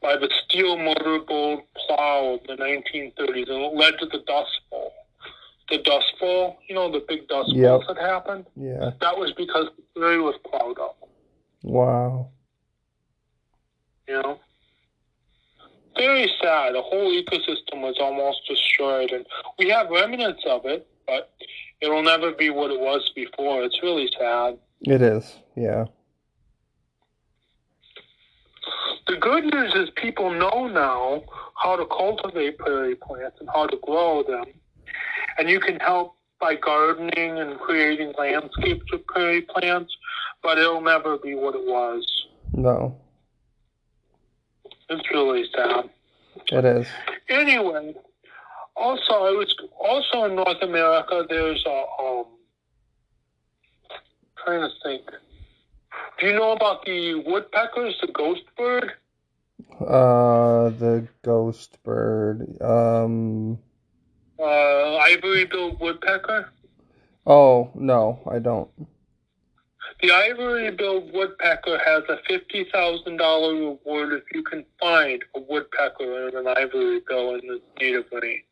by 0.03 0.17
the 0.17 0.29
steel 0.45 0.77
moldboard 0.77 1.63
plow 1.87 2.35
of 2.35 2.41
the 2.47 2.63
1930s, 2.63 3.49
and 3.51 3.63
it 3.63 3.75
led 3.75 3.99
to 4.01 4.07
the 4.07 4.23
Dust 4.27 4.51
Bowl. 4.71 4.93
The 5.71 5.79
Dust 5.79 6.13
Bowl, 6.21 6.59
you 6.69 6.75
know, 6.75 6.93
the 6.93 7.03
big 7.09 7.27
Dust 7.29 7.51
Yep. 7.55 7.65
Bowls 7.71 7.85
that 7.89 7.97
happened? 7.97 8.45
Yeah. 8.55 8.91
That 9.01 9.17
was 9.17 9.33
because 9.33 9.69
the 9.77 9.83
prairie 9.99 10.21
was 10.21 10.35
plowed 10.45 10.79
up, 10.79 10.99
Wow. 11.63 12.29
you 14.07 14.15
know? 14.21 14.39
Very 15.97 16.31
sad. 16.43 16.75
The 16.75 16.83
whole 16.83 17.11
ecosystem 17.11 17.81
was 17.81 17.97
almost 18.01 18.41
destroyed, 18.49 19.11
and 19.11 19.25
we 19.59 19.69
have 19.69 19.89
remnants 19.91 20.43
of 20.47 20.65
it, 20.67 20.87
but 21.07 21.33
it'll 21.81 22.03
never 22.03 22.33
be 22.33 22.51
what 22.51 22.71
it 22.71 22.81
was 22.81 23.11
before. 23.15 23.63
It's 23.63 23.81
really 23.83 24.09
sad. 24.19 24.59
It 24.83 25.03
is. 25.03 25.39
Yeah. 25.57 25.87
The 29.07 29.17
good 29.17 29.45
news 29.45 29.75
is 29.75 29.91
people 29.97 30.31
know 30.31 30.67
now 30.67 31.23
how 31.63 31.77
to 31.77 31.87
cultivate 31.87 32.59
prairie 32.59 32.97
plants 32.97 33.37
and 33.39 33.49
how 33.53 33.67
to 33.67 33.77
grow 33.83 34.23
them. 34.23 34.45
And 35.39 35.49
you 35.49 35.61
can 35.61 35.79
help 35.81 36.17
by 36.41 36.57
gardening 36.57 37.39
and 37.39 37.59
creating 37.61 38.15
landscapes 38.19 38.85
with 38.91 39.07
prairie 39.07 39.43
plants, 39.43 39.95
but 40.43 40.59
it'll 40.59 40.81
never 40.81 41.19
be 41.19 41.35
what 41.35 41.55
it 41.55 41.65
was. 41.65 42.07
No. 42.53 42.97
It's 44.89 45.11
really 45.11 45.45
sad. 45.55 45.91
It 46.53 46.65
is. 46.65 46.87
Anyway, 47.29 47.95
also 48.77 49.13
I 49.13 49.31
was 49.31 49.55
also 49.79 50.25
in 50.25 50.37
North 50.37 50.63
America. 50.63 51.25
There's 51.29 51.65
a 51.67 51.85
um, 52.03 52.25
trying 54.45 54.61
to 54.61 54.71
think. 54.83 55.03
Do 56.19 56.27
you 56.27 56.35
know 56.35 56.53
about 56.53 56.85
the 56.85 57.23
woodpeckers, 57.27 57.99
the 58.01 58.13
ghost 58.13 58.43
bird? 58.57 58.93
Uh, 59.81 60.71
the 60.71 61.07
ghost 61.23 61.83
bird. 61.83 62.61
Um. 62.61 63.59
Uh, 64.39 64.97
ivory-billed 64.97 65.81
woodpecker. 65.81 66.51
Oh 67.27 67.71
no, 67.75 68.21
I 68.31 68.39
don't. 68.39 68.69
The 70.05 70.13
ivory-billed 70.13 71.15
woodpecker 71.15 71.79
has 71.79 72.03
a 72.11 72.19
fifty 72.29 72.67
thousand 72.71 73.17
dollar 73.17 73.55
reward 73.55 74.13
if 74.13 74.25
you 74.35 74.43
can 74.43 74.63
find 74.79 75.25
a 75.35 75.41
woodpecker 75.41 76.27
and 76.27 76.35
an 76.35 76.47
ivory 76.47 77.01
bill 77.09 77.37
in 77.37 77.47
the 77.47 77.59
native 77.81 78.05
range. 78.13 78.45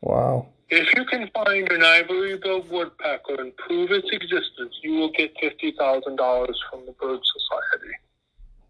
Wow. 0.00 0.48
If 0.68 0.92
you 0.96 1.04
can 1.04 1.30
find 1.32 1.70
an 1.70 1.84
ivory-billed 1.84 2.68
woodpecker 2.68 3.40
and 3.40 3.56
prove 3.56 3.92
its 3.92 4.08
existence, 4.10 4.74
you 4.82 4.94
will 4.94 5.12
get 5.12 5.32
fifty 5.40 5.72
thousand 5.78 6.16
dollars 6.16 6.60
from 6.72 6.84
the 6.86 6.92
Bird 7.00 7.20
Society. 7.22 7.94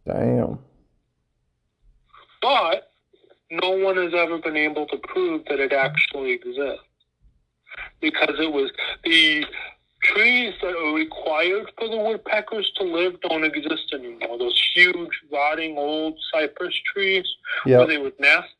Damn. 0.05 0.59
But 2.43 2.91
no 3.51 3.71
one 3.71 3.97
has 3.97 4.13
ever 4.13 4.37
been 4.37 4.59
able 4.59 4.87
to 4.89 4.99
prove 4.99 5.47
that 5.49 5.59
it 5.59 5.73
actually 5.73 6.33
exists 6.33 6.83
because 8.03 8.35
it 8.39 8.53
was 8.53 8.71
the 9.05 9.47
trees 10.03 10.55
that 10.63 10.75
are 10.75 10.95
required 10.95 11.71
for 11.79 11.89
the 11.89 11.97
woodpeckers 11.97 12.71
to 12.77 12.85
live 12.85 13.21
don't 13.23 13.45
exist 13.45 13.93
anymore. 13.93 14.39
Those 14.39 14.71
huge, 14.75 15.11
rotting 15.33 15.77
old 15.79 16.19
cypress 16.33 16.75
trees 16.93 17.27
where 17.65 17.87
they 17.87 17.99
would 17.99 18.19
nest 18.21 18.55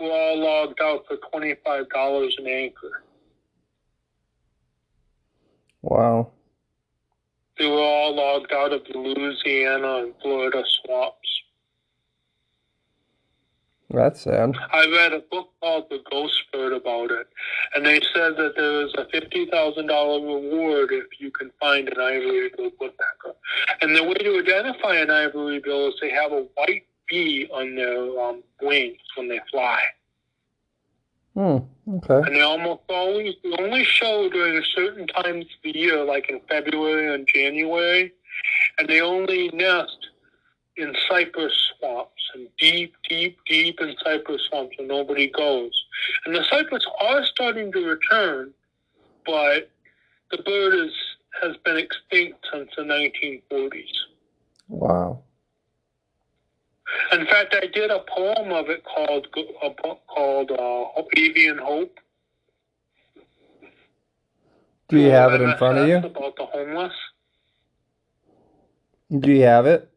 were 0.00 0.10
all 0.10 0.38
logged 0.38 0.80
out 0.82 1.04
for 1.06 1.16
twenty-five 1.30 1.88
dollars 1.90 2.34
an 2.38 2.46
acre. 2.46 3.02
Wow. 5.82 6.30
They 7.58 7.66
were 7.66 7.78
all 7.78 8.16
logged 8.16 8.52
out 8.52 8.72
of 8.72 8.82
the 8.90 8.98
Louisiana 8.98 9.98
and 9.98 10.14
Florida 10.20 10.64
swamps. 10.82 11.42
That's 13.94 14.22
sad. 14.22 14.54
I 14.72 14.86
read 14.90 15.12
a 15.12 15.20
book 15.30 15.50
called 15.60 15.88
The 15.88 16.00
Ghost 16.10 16.34
Bird 16.52 16.72
about 16.72 17.10
it, 17.12 17.28
and 17.74 17.86
they 17.86 18.00
said 18.12 18.36
that 18.36 18.54
there 18.56 18.82
is 18.86 18.92
a 18.94 19.06
fifty 19.10 19.46
thousand 19.46 19.86
dollar 19.86 20.20
reward 20.20 20.90
if 20.92 21.06
you 21.20 21.30
can 21.30 21.50
find 21.60 21.88
an 21.88 22.00
ivory 22.00 22.50
bill 22.56 22.70
woodpecker. 22.80 23.34
And 23.80 23.94
the 23.94 24.02
way 24.02 24.14
to 24.14 24.38
identify 24.38 24.96
an 24.96 25.10
ivory 25.10 25.60
bill 25.60 25.88
is 25.88 25.94
they 26.00 26.10
have 26.10 26.32
a 26.32 26.46
white 26.56 26.86
bee 27.08 27.48
on 27.52 27.76
their 27.76 28.20
um, 28.20 28.42
wings 28.60 28.98
when 29.16 29.28
they 29.28 29.40
fly, 29.50 29.80
Hmm. 31.34 31.58
Okay. 31.96 32.26
and 32.26 32.34
they 32.34 32.40
almost 32.40 32.80
always 32.88 33.34
they 33.44 33.52
only 33.62 33.84
show 33.84 34.28
during 34.30 34.62
certain 34.74 35.06
times 35.06 35.44
of 35.44 35.62
the 35.62 35.78
year, 35.78 36.02
like 36.04 36.28
in 36.30 36.40
February 36.48 37.14
and 37.14 37.26
January, 37.28 38.12
and 38.78 38.88
they 38.88 39.00
only 39.00 39.50
nest 39.52 40.08
in 40.76 40.94
cypress 41.08 41.52
swamps 41.78 42.30
and 42.34 42.48
deep, 42.58 42.94
deep, 43.08 43.38
deep 43.46 43.80
in 43.80 43.94
cypress 44.02 44.42
swamps 44.48 44.76
where 44.78 44.88
nobody 44.88 45.30
goes. 45.30 45.72
And 46.24 46.34
the 46.34 46.44
cypress 46.50 46.84
are 47.00 47.24
starting 47.26 47.72
to 47.72 47.86
return, 47.86 48.52
but 49.24 49.70
the 50.30 50.38
bird 50.42 50.74
is 50.74 50.92
has 51.42 51.56
been 51.64 51.76
extinct 51.76 52.46
since 52.52 52.70
the 52.76 52.82
1940s. 52.82 53.84
Wow. 54.68 55.22
In 57.12 57.26
fact, 57.26 57.56
I 57.60 57.66
did 57.66 57.90
a 57.90 58.04
poem 58.08 58.52
of 58.52 58.68
it 58.70 58.84
called 58.84 59.26
a 59.62 59.70
book 59.70 60.00
called 60.06 60.52
uh, 60.52 61.02
Avian 61.16 61.58
Hope. 61.58 61.98
Do 64.88 64.98
you 64.98 65.10
have 65.10 65.32
it 65.32 65.40
in 65.40 65.56
front 65.56 65.78
of 65.78 65.88
you? 65.88 65.96
About 65.96 66.36
the 66.36 66.46
homeless. 66.46 66.92
Do 69.18 69.32
you 69.32 69.42
have 69.42 69.66
it? 69.66 69.90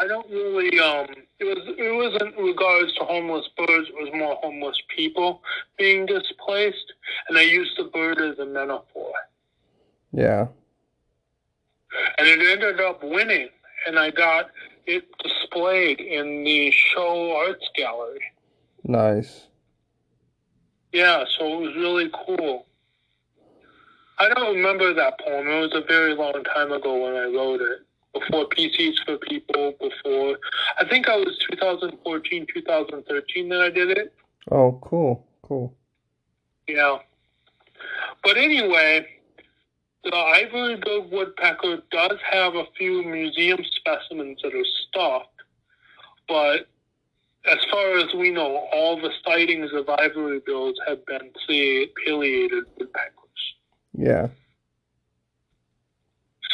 I 0.00 0.06
don't 0.06 0.28
really. 0.30 0.80
Um, 0.80 1.08
it 1.38 1.44
was. 1.44 1.58
It 1.76 1.94
wasn't 1.94 2.34
in 2.34 2.44
regards 2.44 2.94
to 2.94 3.04
homeless 3.04 3.46
birds. 3.56 3.88
It 3.88 3.94
was 3.94 4.10
more 4.14 4.36
homeless 4.42 4.80
people 4.96 5.42
being 5.76 6.06
displaced, 6.06 6.94
and 7.28 7.36
I 7.36 7.42
used 7.42 7.72
the 7.76 7.84
bird 7.84 8.18
as 8.18 8.38
a 8.38 8.46
metaphor. 8.46 9.12
Yeah. 10.12 10.46
And 12.18 12.26
it 12.26 12.40
ended 12.40 12.80
up 12.80 13.02
winning, 13.02 13.48
and 13.86 13.98
I 13.98 14.10
got 14.10 14.50
it 14.86 15.04
displayed 15.22 16.00
in 16.00 16.44
the 16.44 16.70
show 16.70 17.36
arts 17.36 17.68
gallery. 17.76 18.22
Nice. 18.84 19.48
Yeah, 20.92 21.24
so 21.38 21.44
it 21.46 21.66
was 21.66 21.76
really 21.76 22.10
cool. 22.26 22.66
I 24.18 24.28
don't 24.28 24.56
remember 24.56 24.94
that 24.94 25.20
poem. 25.20 25.46
It 25.46 25.60
was 25.60 25.74
a 25.74 25.86
very 25.86 26.14
long 26.14 26.42
time 26.54 26.72
ago 26.72 27.04
when 27.04 27.14
I 27.14 27.24
wrote 27.24 27.60
it. 27.60 27.80
Before 28.12 28.46
PCs 28.48 29.04
for 29.04 29.18
People, 29.18 29.72
before 29.80 30.36
I 30.78 30.88
think 30.88 31.08
I 31.08 31.16
was 31.16 31.38
2014, 31.50 32.46
2013 32.52 33.48
that 33.48 33.60
I 33.60 33.70
did 33.70 33.90
it. 33.90 34.12
Oh, 34.50 34.78
cool. 34.82 35.26
Cool. 35.42 35.74
Yeah. 36.66 36.98
But 38.24 38.36
anyway, 38.36 39.06
the 40.04 40.14
ivory-billed 40.14 41.12
woodpecker 41.12 41.82
does 41.90 42.18
have 42.30 42.54
a 42.54 42.64
few 42.76 43.02
museum 43.04 43.60
specimens 43.64 44.40
that 44.42 44.54
are 44.54 44.64
stocked, 44.88 45.42
but 46.28 46.68
as 47.46 47.58
far 47.70 47.98
as 47.98 48.12
we 48.14 48.30
know, 48.30 48.68
all 48.72 49.00
the 49.00 49.10
sightings 49.24 49.72
of 49.72 49.88
ivory 49.88 50.40
bills 50.44 50.76
have 50.86 51.04
been 51.06 51.30
pileated 51.48 52.64
woodpeckers. 52.78 53.54
Yeah. 53.92 54.28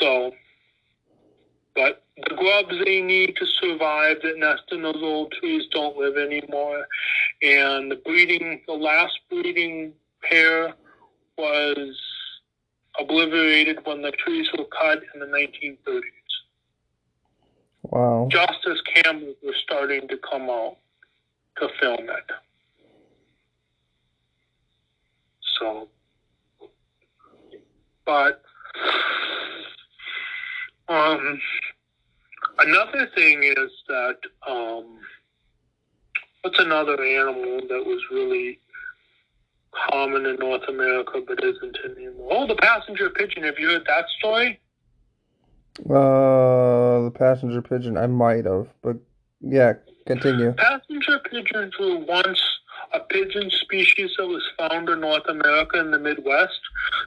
So, 0.00 0.32
but 1.76 2.02
the 2.16 2.34
grubs 2.34 2.74
they 2.84 3.02
need 3.02 3.36
to 3.36 3.46
survive 3.46 4.16
that 4.22 4.38
nest 4.38 4.62
in 4.72 4.82
those 4.82 4.96
old 5.02 5.32
trees 5.32 5.64
don't 5.70 5.96
live 5.96 6.16
anymore. 6.16 6.86
And 7.42 7.90
the 7.90 7.96
breeding, 7.96 8.62
the 8.66 8.72
last 8.72 9.18
breeding 9.30 9.92
pair 10.22 10.72
was 11.36 12.00
obliterated 12.98 13.80
when 13.84 14.00
the 14.00 14.12
trees 14.12 14.48
were 14.56 14.64
cut 14.64 15.02
in 15.14 15.20
the 15.20 15.26
1930s. 15.26 16.00
Wow. 17.82 18.28
Just 18.30 18.66
as 18.68 18.80
cameras 18.94 19.36
were 19.44 19.54
starting 19.62 20.08
to 20.08 20.16
come 20.28 20.48
out 20.48 20.78
to 21.58 21.68
film 21.78 22.08
it. 22.08 22.30
So, 25.60 25.88
but 28.04 28.42
um, 30.88 31.40
another 32.58 33.08
thing 33.14 33.42
is 33.42 33.70
that 33.88 34.18
um, 34.46 34.98
what's 36.42 36.58
another 36.58 37.02
animal 37.02 37.60
that 37.68 37.84
was 37.84 38.02
really 38.10 38.60
common 39.90 40.26
in 40.26 40.36
North 40.36 40.68
America 40.68 41.20
but 41.26 41.42
isn't 41.42 41.76
anymore? 41.84 42.28
Oh, 42.30 42.46
the 42.46 42.56
passenger 42.56 43.10
pigeon. 43.10 43.44
Have 43.44 43.58
you 43.58 43.68
heard 43.68 43.86
that 43.86 44.06
story? 44.18 44.60
Uh, 45.80 47.02
the 47.02 47.12
passenger 47.14 47.60
pigeon. 47.60 47.98
I 47.98 48.06
might 48.06 48.46
have, 48.46 48.68
but 48.82 48.96
yeah, 49.40 49.74
continue. 50.06 50.52
Passenger 50.52 51.20
pigeons 51.30 51.74
were 51.78 51.98
once 51.98 52.42
a 52.92 53.00
pigeon 53.00 53.50
species 53.50 54.12
that 54.16 54.26
was 54.26 54.42
found 54.58 54.88
in 54.88 55.00
North 55.00 55.28
America 55.28 55.78
in 55.78 55.90
the 55.90 55.98
Midwest. 55.98 56.60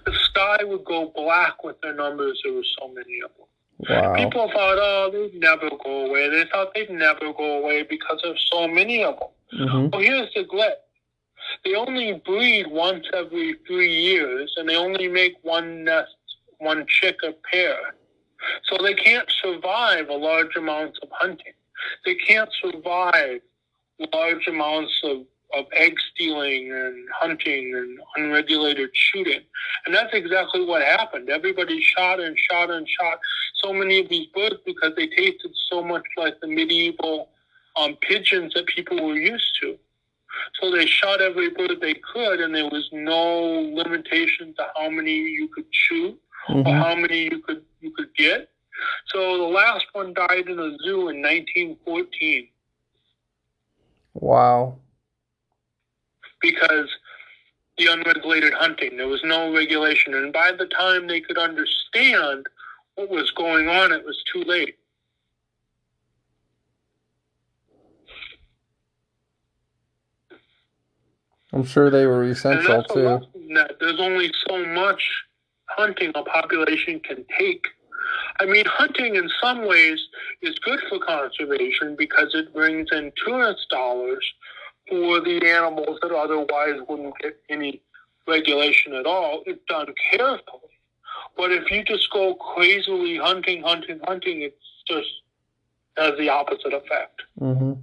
The 0.06 0.14
sky 0.14 0.58
would 0.64 0.86
go 0.86 1.12
black 1.16 1.64
with 1.64 1.80
their 1.82 1.96
numbers. 1.96 2.40
There 2.44 2.54
were 2.54 2.64
so 2.80 2.88
many 2.90 3.22
of 3.24 3.32
them. 3.38 3.48
Wow. 3.88 4.16
People 4.16 4.50
thought, 4.52 4.78
oh, 4.78 5.10
they'd 5.12 5.40
never 5.40 5.70
go 5.84 6.08
away. 6.08 6.30
They 6.30 6.46
thought 6.52 6.74
they'd 6.74 6.90
never 6.90 7.32
go 7.34 7.60
away 7.60 7.84
because 7.84 8.20
there's 8.24 8.48
so 8.52 8.68
many 8.68 9.04
of 9.04 9.16
them. 9.20 9.68
hmm 9.68 9.88
Well, 9.88 10.02
here's 10.02 10.34
the 10.34 10.44
glitch. 10.44 10.74
They 11.64 11.76
only 11.76 12.22
breed 12.26 12.68
once 12.68 13.06
every 13.14 13.56
three 13.68 13.94
years, 14.02 14.54
and 14.58 14.68
they 14.68 14.76
only 14.76 15.08
make 15.08 15.36
one 15.42 15.84
nest, 15.84 16.12
one 16.58 16.86
chick 16.88 17.18
a 17.28 17.34
pair. 17.52 17.78
So 18.66 18.78
they 18.84 18.94
can't 18.94 19.30
survive 19.42 20.10
a 20.10 20.14
large 20.16 20.56
amounts 20.56 21.00
of 21.02 21.10
hunting. 21.12 21.54
They 22.06 22.16
can't 22.16 22.50
survive 22.62 23.42
large 24.14 24.48
amounts 24.48 24.94
of, 25.04 25.24
of 25.54 25.66
egg 25.74 25.96
stealing 26.14 26.72
and 26.72 27.08
hunting 27.20 27.74
and 27.76 28.00
unregulated 28.18 28.90
shooting. 28.94 29.42
And 29.86 29.96
that's 29.96 30.14
exactly 30.14 30.66
what 30.66 30.82
happened. 30.82 31.30
Everybody 31.30 31.82
shot 31.82 32.20
and 32.20 32.38
shot 32.38 32.70
and 32.70 32.88
shot 32.88 33.20
so 33.56 33.74
many 33.74 34.00
of 34.00 34.10
these 34.10 34.28
birds 34.36 34.56
because 34.66 34.94
they 34.96 35.08
tasted 35.08 35.52
so 35.72 35.84
much 35.84 36.04
like 36.18 36.40
the 36.42 36.48
medieval 36.48 37.30
um, 37.78 37.96
pigeons 38.02 38.54
that 38.56 38.68
people 38.68 39.04
were 39.06 39.16
used 39.16 39.58
to. 39.62 39.78
So 40.62 40.72
they 40.72 40.86
shot 40.86 41.22
every 41.22 41.50
bird 41.50 41.80
they 41.82 41.96
could, 42.14 42.40
and 42.40 42.54
there 42.56 42.66
was 42.66 42.88
no 42.92 43.62
limitation 43.74 44.54
to 44.58 44.68
how 44.78 44.90
many 44.90 45.16
you 45.16 45.48
could 45.50 45.66
shoot 45.72 46.20
or 46.48 46.64
hmm 46.64 46.70
how 46.74 46.96
many 46.96 47.24
you 47.24 47.40
could 47.42 47.64
you 47.82 47.92
could 47.92 48.14
get. 48.16 48.50
So 49.08 49.38
the 49.38 49.44
last 49.44 49.86
one 49.94 50.14
died 50.14 50.48
in 50.48 50.60
a 50.60 50.78
zoo 50.84 51.10
in 51.10 51.22
1914 51.22 52.48
Wow. 54.14 54.78
Because 56.42 56.90
the 57.80 57.88
unregulated 57.88 58.54
hunting. 58.54 58.98
There 58.98 59.08
was 59.08 59.22
no 59.24 59.54
regulation, 59.54 60.14
and 60.14 60.32
by 60.32 60.52
the 60.52 60.68
time 60.68 61.08
they 61.08 61.22
could 61.22 61.38
understand 61.38 62.46
what 62.96 63.10
was 63.10 63.32
going 63.32 63.70
on, 63.70 63.92
it 63.92 64.06
was 64.06 64.22
too 64.32 64.44
late. 64.44 64.76
I'm 71.52 71.64
sure 71.64 71.90
they 71.90 72.06
were 72.06 72.24
essential 72.26 72.84
too. 72.84 73.22
that 73.56 73.78
there's 73.80 74.00
only 74.00 74.32
so 74.48 74.66
much 74.68 75.02
hunting 75.70 76.12
a 76.14 76.24
population 76.24 77.00
can 77.00 77.26
take. 77.40 77.66
I 78.40 78.46
mean, 78.46 78.66
hunting 78.68 79.16
in 79.16 79.30
some 79.42 79.68
ways 79.68 80.00
is 80.42 80.58
good 80.60 80.80
for 80.90 81.00
conservation 81.00 81.96
because 81.98 82.36
it 82.36 82.54
brings 82.54 82.90
in 82.92 83.12
tourist 83.26 83.66
dollars 83.70 84.26
for 84.90 85.22
the 85.22 85.46
animals 85.48 86.00
that 86.02 86.12
otherwise 86.12 86.80
wouldn't 86.88 87.18
get 87.20 87.40
any 87.50 87.82
regulation 88.28 88.94
at 88.94 89.06
all. 89.06 89.44
It's 89.46 89.62
done 89.68 89.88
carefully. 90.12 90.70
But 91.38 91.52
if 91.52 91.72
you 91.72 91.84
just 91.84 92.10
go 92.12 92.36
crazily 92.36 93.18
hunting, 93.18 93.64
hunting, 93.64 94.00
hunting, 94.06 94.42
it's 94.42 94.56
just 94.88 95.08
has 95.98 96.14
the 96.18 96.30
opposite 96.30 96.74
effect. 96.74 97.22
hmm 97.38 97.74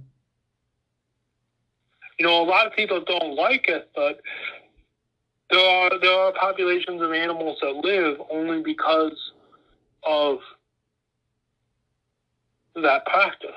You 2.19 2.25
know, 2.25 2.41
a 2.41 2.45
lot 2.45 2.67
of 2.67 2.73
people 2.73 3.01
don't 3.05 3.35
like 3.35 3.67
it, 3.67 3.89
but 3.95 4.21
there 5.49 5.59
are 5.59 5.99
there 5.99 6.11
are 6.13 6.33
populations 6.33 7.01
of 7.01 7.11
animals 7.11 7.57
that 7.61 7.75
live 7.75 8.17
only 8.31 8.61
because 8.61 9.31
of 10.03 10.39
that 12.75 13.05
practice. 13.05 13.51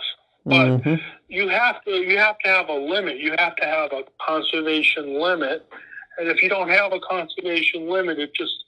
But 0.51 0.81
hmm 0.83 0.95
you 1.29 1.49
have 1.49 1.83
to 1.85 1.93
you 1.93 2.19
have 2.19 2.39
to 2.41 2.49
have 2.49 2.69
a 2.69 2.75
limit. 2.75 3.19
You 3.19 3.35
have 3.39 3.55
to 3.57 3.65
have 3.65 3.93
a 3.93 4.03
conservation 4.21 5.21
limit, 5.21 5.67
and 6.19 6.29
if 6.29 6.43
you 6.43 6.49
don't 6.49 6.69
have 6.69 6.93
a 6.93 6.99
conservation 7.01 7.89
limit, 7.89 8.19
it 8.19 8.35
just 8.35 8.65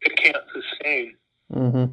it 0.00 0.16
can't 0.16 0.44
sustain. 0.52 1.16
hmm 1.52 1.84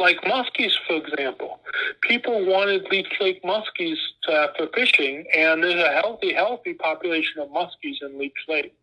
Like 0.00 0.20
muskies, 0.22 0.72
for 0.88 0.96
example, 0.96 1.60
people 2.00 2.44
wanted 2.46 2.88
Leech 2.90 3.12
Lake 3.20 3.42
muskies 3.44 3.98
to, 4.24 4.52
for 4.56 4.66
fishing, 4.74 5.24
and 5.36 5.62
there's 5.62 5.82
a 5.82 5.92
healthy, 5.92 6.32
healthy 6.32 6.74
population 6.74 7.40
of 7.42 7.48
muskies 7.50 8.02
in 8.02 8.18
Leech 8.18 8.32
Lake, 8.48 8.74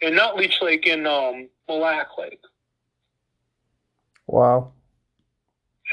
and 0.00 0.16
not 0.16 0.36
Leech 0.36 0.60
Lake 0.60 0.86
in 0.86 1.06
um, 1.06 1.48
Mille 1.68 1.78
Lacs 1.80 2.10
Lake. 2.18 2.40
Wow. 4.26 4.72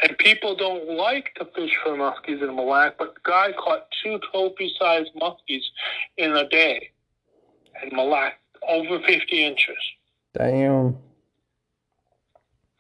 And 0.03 0.17
people 0.17 0.55
don't 0.55 0.89
like 0.95 1.33
to 1.35 1.45
fish 1.55 1.71
for 1.83 1.91
muskies 1.91 2.41
in 2.41 2.55
Mille 2.55 2.67
Lacs, 2.67 2.95
but 2.97 3.15
the 3.15 3.21
guy 3.23 3.51
caught 3.51 3.87
two 4.03 4.19
trophy-sized 4.31 5.11
muskies 5.15 5.63
in 6.17 6.35
a 6.35 6.47
day 6.47 6.91
in 7.83 7.95
Mille 7.95 8.09
Lacs, 8.09 8.37
over 8.67 8.99
50 8.99 9.45
inches. 9.45 9.77
Damn. 10.33 10.97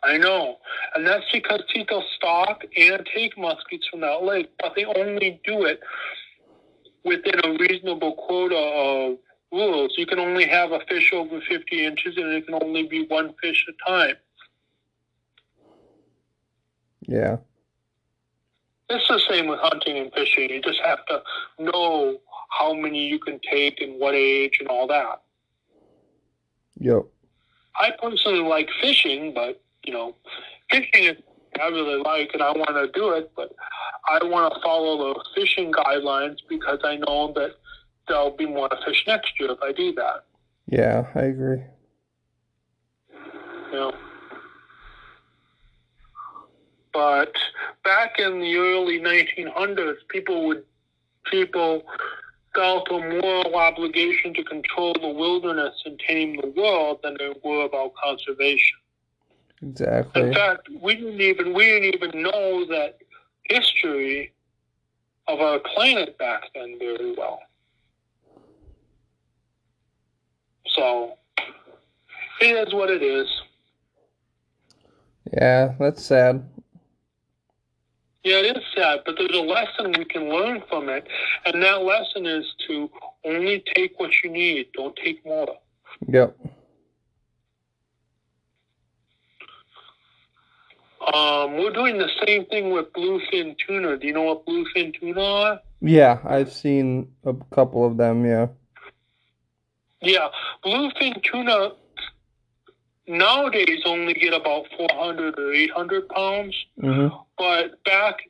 I 0.03 0.17
know. 0.17 0.57
And 0.95 1.05
that's 1.05 1.25
because 1.31 1.61
people 1.73 2.03
stock 2.15 2.63
and 2.77 3.07
take 3.13 3.35
muskies 3.35 3.81
from 3.91 4.01
that 4.01 4.23
lake, 4.23 4.49
but 4.61 4.73
they 4.75 4.85
only 4.85 5.41
do 5.43 5.65
it 5.65 5.81
within 7.03 7.39
a 7.43 7.57
reasonable 7.57 8.13
quota 8.13 8.55
of 8.55 9.17
rules. 9.51 9.93
You 9.97 10.05
can 10.05 10.19
only 10.19 10.45
have 10.45 10.71
a 10.71 10.79
fish 10.87 11.11
over 11.13 11.41
50 11.41 11.85
inches 11.85 12.17
and 12.17 12.27
it 12.27 12.45
can 12.45 12.55
only 12.55 12.87
be 12.87 13.05
one 13.07 13.33
fish 13.41 13.65
at 13.67 13.73
a 13.73 13.91
time. 13.91 14.15
Yeah. 17.07 17.37
It's 18.89 19.07
the 19.07 19.21
same 19.29 19.47
with 19.47 19.59
hunting 19.59 19.97
and 19.97 20.11
fishing. 20.13 20.49
You 20.49 20.61
just 20.61 20.79
have 20.83 21.05
to 21.07 21.21
know 21.59 22.17
how 22.49 22.73
many 22.73 23.07
you 23.07 23.19
can 23.19 23.39
take 23.51 23.81
and 23.81 23.99
what 23.99 24.15
age 24.15 24.57
and 24.59 24.67
all 24.67 24.87
that. 24.87 25.21
Yep. 26.79 27.05
I 27.75 27.91
personally 28.01 28.41
like 28.41 28.69
fishing, 28.81 29.33
but 29.33 29.61
you 29.85 29.93
know, 29.93 30.15
fishing 30.71 31.03
is 31.03 31.17
I 31.61 31.67
really 31.67 32.01
like 32.01 32.31
and 32.33 32.41
I 32.41 32.51
want 32.51 32.69
to 32.69 32.89
do 32.93 33.11
it, 33.11 33.31
but 33.35 33.53
I 34.09 34.23
want 34.23 34.53
to 34.53 34.61
follow 34.61 35.13
the 35.13 35.23
fishing 35.35 35.71
guidelines 35.71 36.37
because 36.47 36.79
I 36.83 36.97
know 36.97 37.33
that 37.33 37.51
there'll 38.07 38.35
be 38.35 38.45
more 38.45 38.69
to 38.69 38.77
fish 38.85 39.03
next 39.07 39.39
year 39.39 39.51
if 39.51 39.59
I 39.61 39.71
do 39.71 39.93
that. 39.93 40.25
Yeah, 40.67 41.07
I 41.15 41.21
agree. 41.21 41.63
Know. 43.71 43.93
But 46.93 47.33
back 47.83 48.19
in 48.19 48.39
the 48.39 48.55
early 48.57 48.99
1900s, 48.99 49.97
people 50.09 50.47
would 50.47 50.63
people 51.25 51.83
felt 52.55 52.87
a 52.89 52.99
moral 53.21 53.55
obligation 53.55 54.33
to 54.33 54.43
control 54.43 54.93
the 54.93 55.07
wilderness 55.07 55.75
and 55.85 55.99
tame 55.99 56.35
the 56.37 56.47
world 56.47 56.99
than 57.03 57.15
they 57.19 57.31
were 57.43 57.65
about 57.65 57.93
conservation. 58.03 58.77
Exactly. 59.61 60.23
In 60.23 60.33
fact, 60.33 60.67
we 60.81 60.95
didn't 60.95 61.21
even 61.21 61.53
we 61.53 61.65
didn't 61.65 61.95
even 61.95 62.23
know 62.23 62.65
that 62.65 62.97
history 63.43 64.33
of 65.27 65.39
our 65.39 65.59
planet 65.59 66.17
back 66.17 66.43
then 66.55 66.77
very 66.79 67.13
well. 67.15 67.39
So 70.67 71.17
it 72.41 72.67
is 72.67 72.73
what 72.73 72.89
it 72.89 73.03
is. 73.03 73.27
Yeah, 75.33 75.75
that's 75.79 76.03
sad. 76.03 76.49
Yeah, 78.23 78.39
it 78.39 78.57
is 78.57 78.63
sad, 78.75 78.99
but 79.05 79.15
there's 79.17 79.31
a 79.33 79.41
lesson 79.41 79.93
we 79.97 80.03
can 80.03 80.29
learn 80.29 80.61
from 80.69 80.89
it, 80.89 81.07
and 81.45 81.63
that 81.63 81.83
lesson 81.83 82.25
is 82.25 82.45
to 82.67 82.89
only 83.23 83.63
take 83.73 83.97
what 83.97 84.11
you 84.23 84.29
need. 84.29 84.67
Don't 84.73 84.95
take 84.97 85.25
more. 85.25 85.55
Yep. 86.07 86.35
Um, 91.13 91.57
we're 91.57 91.71
doing 91.71 91.97
the 91.97 92.09
same 92.25 92.45
thing 92.47 92.71
with 92.71 92.91
bluefin 92.91 93.55
tuna. 93.65 93.97
Do 93.97 94.05
you 94.05 94.13
know 94.13 94.23
what 94.23 94.45
bluefin 94.45 94.93
tuna 94.99 95.21
are? 95.21 95.59
Yeah, 95.81 96.19
I've 96.25 96.51
seen 96.51 97.13
a 97.23 97.33
couple 97.51 97.85
of 97.85 97.95
them. 97.95 98.25
Yeah. 98.25 98.47
Yeah, 100.01 100.27
bluefin 100.65 101.23
tuna 101.23 101.71
nowadays 103.09 103.81
only 103.85 104.13
get 104.13 104.33
about 104.33 104.67
400 104.77 105.37
or 105.39 105.51
800 105.51 106.07
pounds, 106.09 106.55
Mhm. 106.77 107.25
but 107.37 107.83
back 107.83 108.29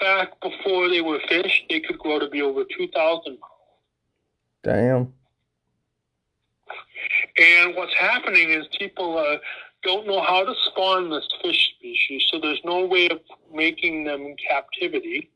back 0.00 0.40
before 0.40 0.88
they 0.88 1.00
were 1.00 1.18
fish, 1.28 1.64
they 1.68 1.80
could 1.80 1.98
grow 1.98 2.20
to 2.20 2.28
be 2.28 2.40
over 2.40 2.64
2,000 2.64 3.38
pounds. 3.40 3.52
Damn. 4.62 5.12
And 7.36 7.74
what's 7.74 7.94
happening 7.94 8.50
is 8.50 8.66
people 8.78 9.18
uh, 9.18 9.38
don't 9.82 10.06
know 10.06 10.20
how 10.20 10.44
to 10.44 10.54
spawn 10.66 11.10
this 11.10 11.28
fish 11.42 11.74
species, 11.76 12.24
so 12.30 12.38
there's 12.38 12.62
no 12.64 12.86
way 12.86 13.08
of 13.08 13.20
making 13.52 14.04
them 14.04 14.22
in 14.22 14.36
captivity. 14.36 15.30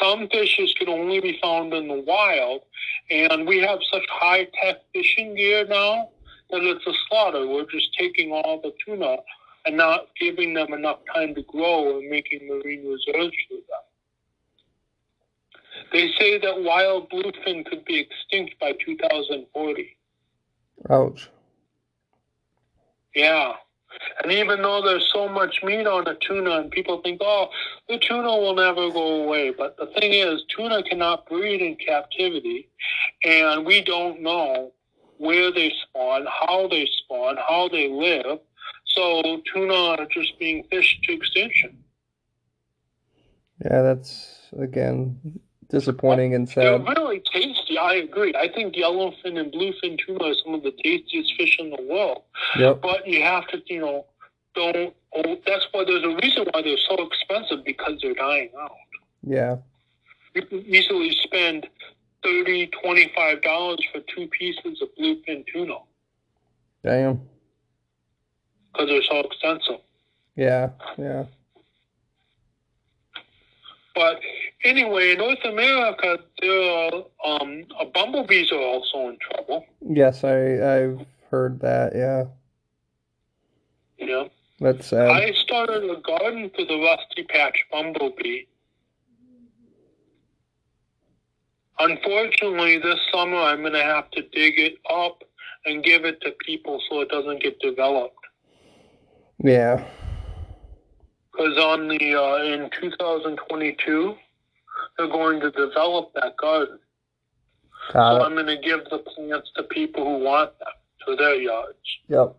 Some 0.00 0.28
fishes 0.28 0.74
can 0.74 0.88
only 0.88 1.20
be 1.20 1.38
found 1.40 1.72
in 1.72 1.86
the 1.88 2.00
wild, 2.00 2.62
and 3.10 3.46
we 3.46 3.58
have 3.58 3.78
such 3.90 4.06
high 4.10 4.44
tech 4.60 4.82
fishing 4.92 5.36
gear 5.36 5.64
now 5.64 6.10
that 6.50 6.62
it's 6.62 6.86
a 6.86 6.92
slaughter. 7.08 7.46
We're 7.46 7.66
just 7.66 7.88
taking 7.98 8.32
all 8.32 8.60
the 8.62 8.72
tuna 8.84 9.16
and 9.64 9.76
not 9.76 10.06
giving 10.18 10.54
them 10.54 10.72
enough 10.72 10.98
time 11.12 11.34
to 11.34 11.42
grow 11.42 11.98
and 11.98 12.08
making 12.08 12.46
marine 12.46 12.86
reserves 12.86 13.36
for 13.48 13.54
them. 13.54 13.84
They 15.92 16.10
say 16.18 16.38
that 16.38 16.62
wild 16.62 17.10
bluefin 17.10 17.64
could 17.66 17.84
be 17.84 18.00
extinct 18.00 18.58
by 18.60 18.72
2040. 18.84 19.96
Ouch. 20.90 21.30
Yeah. 23.14 23.52
And 24.22 24.30
even 24.30 24.62
though 24.62 24.82
there's 24.82 25.08
so 25.12 25.28
much 25.28 25.62
meat 25.62 25.86
on 25.86 26.04
the 26.04 26.16
tuna, 26.20 26.58
and 26.58 26.70
people 26.70 27.00
think, 27.02 27.20
oh, 27.24 27.48
the 27.88 27.98
tuna 27.98 28.36
will 28.36 28.54
never 28.54 28.90
go 28.90 29.22
away. 29.22 29.50
But 29.56 29.76
the 29.78 29.86
thing 29.98 30.12
is, 30.12 30.42
tuna 30.54 30.82
cannot 30.82 31.26
breed 31.26 31.62
in 31.62 31.76
captivity, 31.76 32.68
and 33.24 33.64
we 33.64 33.82
don't 33.82 34.20
know 34.20 34.72
where 35.18 35.52
they 35.52 35.72
spawn, 35.82 36.26
how 36.26 36.68
they 36.68 36.88
spawn, 37.04 37.36
how 37.48 37.68
they 37.68 37.88
live. 37.88 38.38
So 38.86 39.42
tuna 39.52 39.74
are 39.74 40.06
just 40.10 40.38
being 40.38 40.64
fished 40.70 41.02
to 41.04 41.12
extinction. 41.12 41.76
Yeah, 43.64 43.82
that's 43.82 44.50
again 44.58 45.40
disappointing 45.68 46.34
and 46.34 46.48
sad. 46.48 46.62
They're 46.62 46.94
really 46.94 47.22
tasty. 47.32 47.78
I 47.78 47.94
agree. 47.94 48.34
I 48.34 48.48
think 48.52 48.74
yellowfin 48.74 49.38
and 49.38 49.52
bluefin 49.52 49.98
tuna 49.98 50.24
are 50.24 50.34
some 50.44 50.54
of 50.54 50.62
the 50.62 50.72
tastiest 50.72 51.34
fish 51.36 51.58
in 51.58 51.70
the 51.70 51.82
world. 51.82 52.22
Yep. 52.58 52.82
But 52.82 53.06
you 53.06 53.22
have 53.22 53.46
to, 53.48 53.62
you 53.66 53.80
know, 53.80 54.06
don't. 54.54 54.94
Oh, 55.14 55.36
that's 55.46 55.66
why 55.72 55.84
there's 55.84 56.04
a 56.04 56.16
reason 56.22 56.46
why 56.52 56.62
they're 56.62 56.76
so 56.88 57.06
expensive 57.06 57.64
because 57.64 57.98
they're 58.02 58.14
dying 58.14 58.50
out. 58.60 58.72
Yeah. 59.22 59.56
You 60.34 60.42
can 60.42 60.60
easily 60.66 61.16
spend 61.22 61.66
thirty, 62.22 62.68
twenty-five 62.82 63.42
dollars 63.42 63.78
for 63.92 64.00
two 64.14 64.26
pieces 64.28 64.82
of 64.82 64.88
bluefin 64.98 65.44
tuna 65.52 65.76
Damn. 66.84 67.20
because 68.72 68.88
they're 68.88 69.02
so 69.02 69.20
expensive. 69.20 69.80
Yeah. 70.36 70.70
Yeah. 70.98 71.24
But 73.94 74.20
anyway, 74.62 75.12
in 75.12 75.18
North 75.18 75.42
America, 75.44 76.18
there 76.42 76.62
are, 76.70 76.92
um, 77.24 77.64
uh, 77.80 77.86
bumblebees 77.86 78.52
are 78.52 78.60
also 78.60 79.08
in 79.08 79.16
trouble. 79.18 79.64
Yes, 79.80 80.22
I 80.22 80.36
I've 80.76 81.06
heard 81.30 81.60
that. 81.60 81.94
Yeah. 81.96 82.24
Yeah. 83.98 84.24
That's 84.60 84.88
sad. 84.88 85.08
I 85.08 85.32
started 85.32 85.84
a 85.84 86.00
garden 86.02 86.50
for 86.54 86.64
the 86.66 86.78
rusty 86.78 87.24
patch 87.24 87.56
bumblebee. 87.72 88.42
Unfortunately, 91.78 92.78
this 92.78 92.98
summer 93.12 93.36
I'm 93.36 93.60
going 93.60 93.72
to 93.74 93.82
have 93.82 94.10
to 94.12 94.22
dig 94.22 94.58
it 94.58 94.74
up 94.90 95.22
and 95.66 95.82
give 95.84 96.04
it 96.04 96.20
to 96.22 96.32
people 96.44 96.80
so 96.88 97.00
it 97.00 97.08
doesn't 97.08 97.42
get 97.42 97.58
developed. 97.60 98.14
Yeah. 99.42 99.84
Because 101.32 101.58
on 101.58 101.88
the 101.88 102.14
uh, 102.14 102.42
in 102.44 102.70
2022, 102.80 104.14
they're 104.96 105.06
going 105.08 105.40
to 105.40 105.50
develop 105.50 106.12
that 106.14 106.36
garden. 106.38 106.78
So 107.92 107.98
it. 107.98 108.22
I'm 108.22 108.32
going 108.32 108.46
to 108.46 108.56
give 108.56 108.80
the 108.90 108.98
plants 108.98 109.50
to 109.56 109.62
people 109.64 110.04
who 110.04 110.24
want 110.24 110.58
them 110.58 110.68
to 111.06 111.16
their 111.16 111.34
yards 111.36 111.78
Yep. 112.08 112.36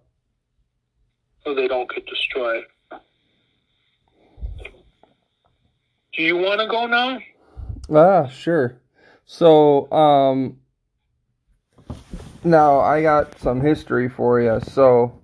so 1.44 1.54
they 1.54 1.68
don't 1.68 1.90
get 1.94 2.06
destroyed. 2.08 2.64
Do 6.14 6.24
you 6.24 6.38
want 6.38 6.60
to 6.60 6.68
go 6.68 6.88
now? 6.88 7.20
Ah, 7.96 8.28
sure. 8.28 8.82
So, 9.30 9.92
um, 9.92 10.58
now 12.46 12.80
I 12.80 13.02
got 13.02 13.38
some 13.40 13.60
history 13.60 14.08
for 14.08 14.40
you. 14.40 14.62
So, 14.62 15.20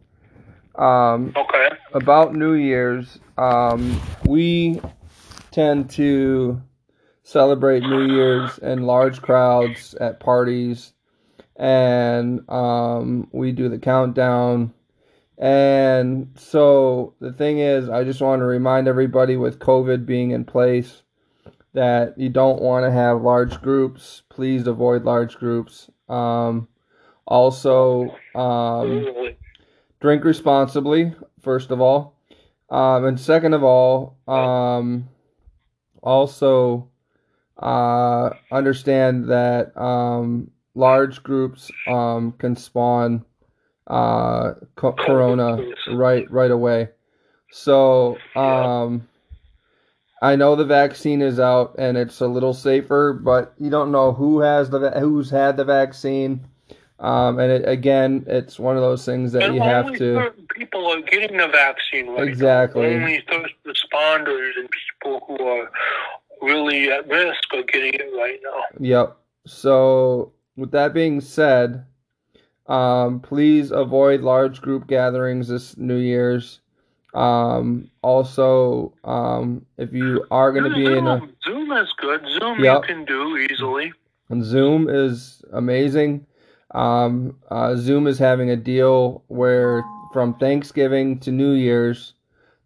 um, 0.75 1.33
Okay. 1.37 1.69
about 1.93 2.35
New 2.35 2.51
Year's, 2.51 3.17
um, 3.37 3.97
we 4.25 4.81
tend 5.51 5.89
to 5.91 6.61
celebrate 7.23 7.83
New 7.83 8.13
Year's 8.13 8.57
in 8.57 8.85
large 8.85 9.21
crowds 9.21 9.95
at 9.95 10.19
parties, 10.19 10.91
and 11.55 12.47
um, 12.49 13.29
we 13.31 13.53
do 13.53 13.69
the 13.69 13.79
countdown. 13.79 14.73
And 15.37 16.27
so 16.35 17.13
the 17.21 17.31
thing 17.31 17.59
is, 17.59 17.87
I 17.87 18.03
just 18.03 18.21
want 18.21 18.41
to 18.41 18.45
remind 18.45 18.89
everybody 18.89 19.37
with 19.37 19.59
COVID 19.59 20.05
being 20.05 20.31
in 20.31 20.43
place 20.43 21.02
that 21.73 22.17
you 22.17 22.29
don't 22.29 22.61
want 22.61 22.85
to 22.85 22.91
have 22.91 23.21
large 23.21 23.61
groups. 23.61 24.23
Please 24.29 24.67
avoid 24.67 25.03
large 25.03 25.35
groups. 25.35 25.89
Um, 26.07 26.67
also, 27.25 28.15
um, 28.35 29.33
drink 30.03 30.25
responsibly 30.25 31.13
first 31.41 31.71
of 31.71 31.79
all 31.79 32.13
um, 32.69 33.05
and 33.05 33.17
second 33.17 33.53
of 33.53 33.63
all 33.63 34.17
um, 34.27 35.07
also 36.03 36.89
uh, 37.57 38.31
understand 38.51 39.29
that 39.29 39.75
um, 39.77 40.51
large 40.75 41.23
groups 41.23 41.71
um, 41.87 42.33
can 42.33 42.53
spawn 42.53 43.23
uh, 43.87 44.51
co- 44.75 44.91
corona 44.91 45.57
right 45.93 46.29
right 46.29 46.51
away 46.51 46.89
so 47.49 48.17
um, 48.35 49.07
I 50.23 50.35
know 50.35 50.55
the 50.55 50.65
vaccine 50.65 51.21
is 51.21 51.39
out 51.39 51.75
and 51.77 51.97
it's 51.97 52.21
a 52.21 52.27
little 52.27 52.53
safer 52.53 53.13
but 53.13 53.53
you 53.59 53.69
don't 53.69 53.91
know 53.91 54.13
who 54.13 54.39
has 54.39 54.69
the 54.69 54.91
who's 54.91 55.29
had 55.29 55.57
the 55.57 55.65
vaccine 55.65 56.45
um, 57.03 57.37
and 57.37 57.51
it, 57.51 57.67
again, 57.67 58.23
it's 58.27 58.57
one 58.57 58.77
of 58.77 58.81
those 58.81 59.03
things 59.03 59.33
that 59.33 59.43
and 59.43 59.55
you 59.55 59.61
have 59.61 59.93
to. 59.97 60.31
people 60.55 60.89
are 60.89 61.01
getting 61.01 61.37
the 61.37 61.47
vaccine 61.47 62.07
right 62.07 62.19
now. 62.19 62.23
Exactly. 62.23 62.95
Only 62.95 63.21
first 63.29 63.53
responders 63.67 64.51
and 64.57 64.69
people 64.71 65.21
who 65.27 65.43
are 65.45 65.69
really 66.41 66.89
at 66.89 67.05
risk 67.09 67.43
are 67.53 67.63
getting 67.63 67.95
it 67.95 68.09
right 68.17 68.39
now. 68.41 68.63
Yep. 68.79 69.17
So, 69.45 70.31
with 70.55 70.71
that 70.71 70.93
being 70.93 71.19
said, 71.19 71.85
um, 72.67 73.19
please 73.19 73.71
avoid 73.71 74.21
large 74.21 74.61
group 74.61 74.87
gatherings 74.87 75.49
this 75.49 75.75
New 75.75 75.97
Year's. 75.97 76.61
Um, 77.13 77.89
also, 78.01 78.93
um, 79.03 79.65
if 79.77 79.93
you 79.93 80.25
are 80.31 80.51
going 80.51 80.69
to 80.69 80.75
be 80.75 80.85
in 80.85 81.07
a 81.07 81.21
Zoom, 81.45 81.71
is 81.71 81.93
good. 81.97 82.21
Zoom 82.39 82.59
Yep. 82.59 82.81
you 82.81 82.95
can 82.95 83.05
do 83.05 83.37
easily. 83.37 83.93
And 84.29 84.43
Zoom 84.43 84.89
is 84.89 85.43
amazing. 85.51 86.25
Um, 86.71 87.37
uh, 87.51 87.75
Zoom 87.75 88.07
is 88.07 88.17
having 88.17 88.49
a 88.49 88.55
deal 88.55 89.23
where 89.27 89.83
from 90.11 90.33
Thanksgiving 90.35 91.19
to 91.19 91.31
New 91.31 91.51
Year's, 91.51 92.13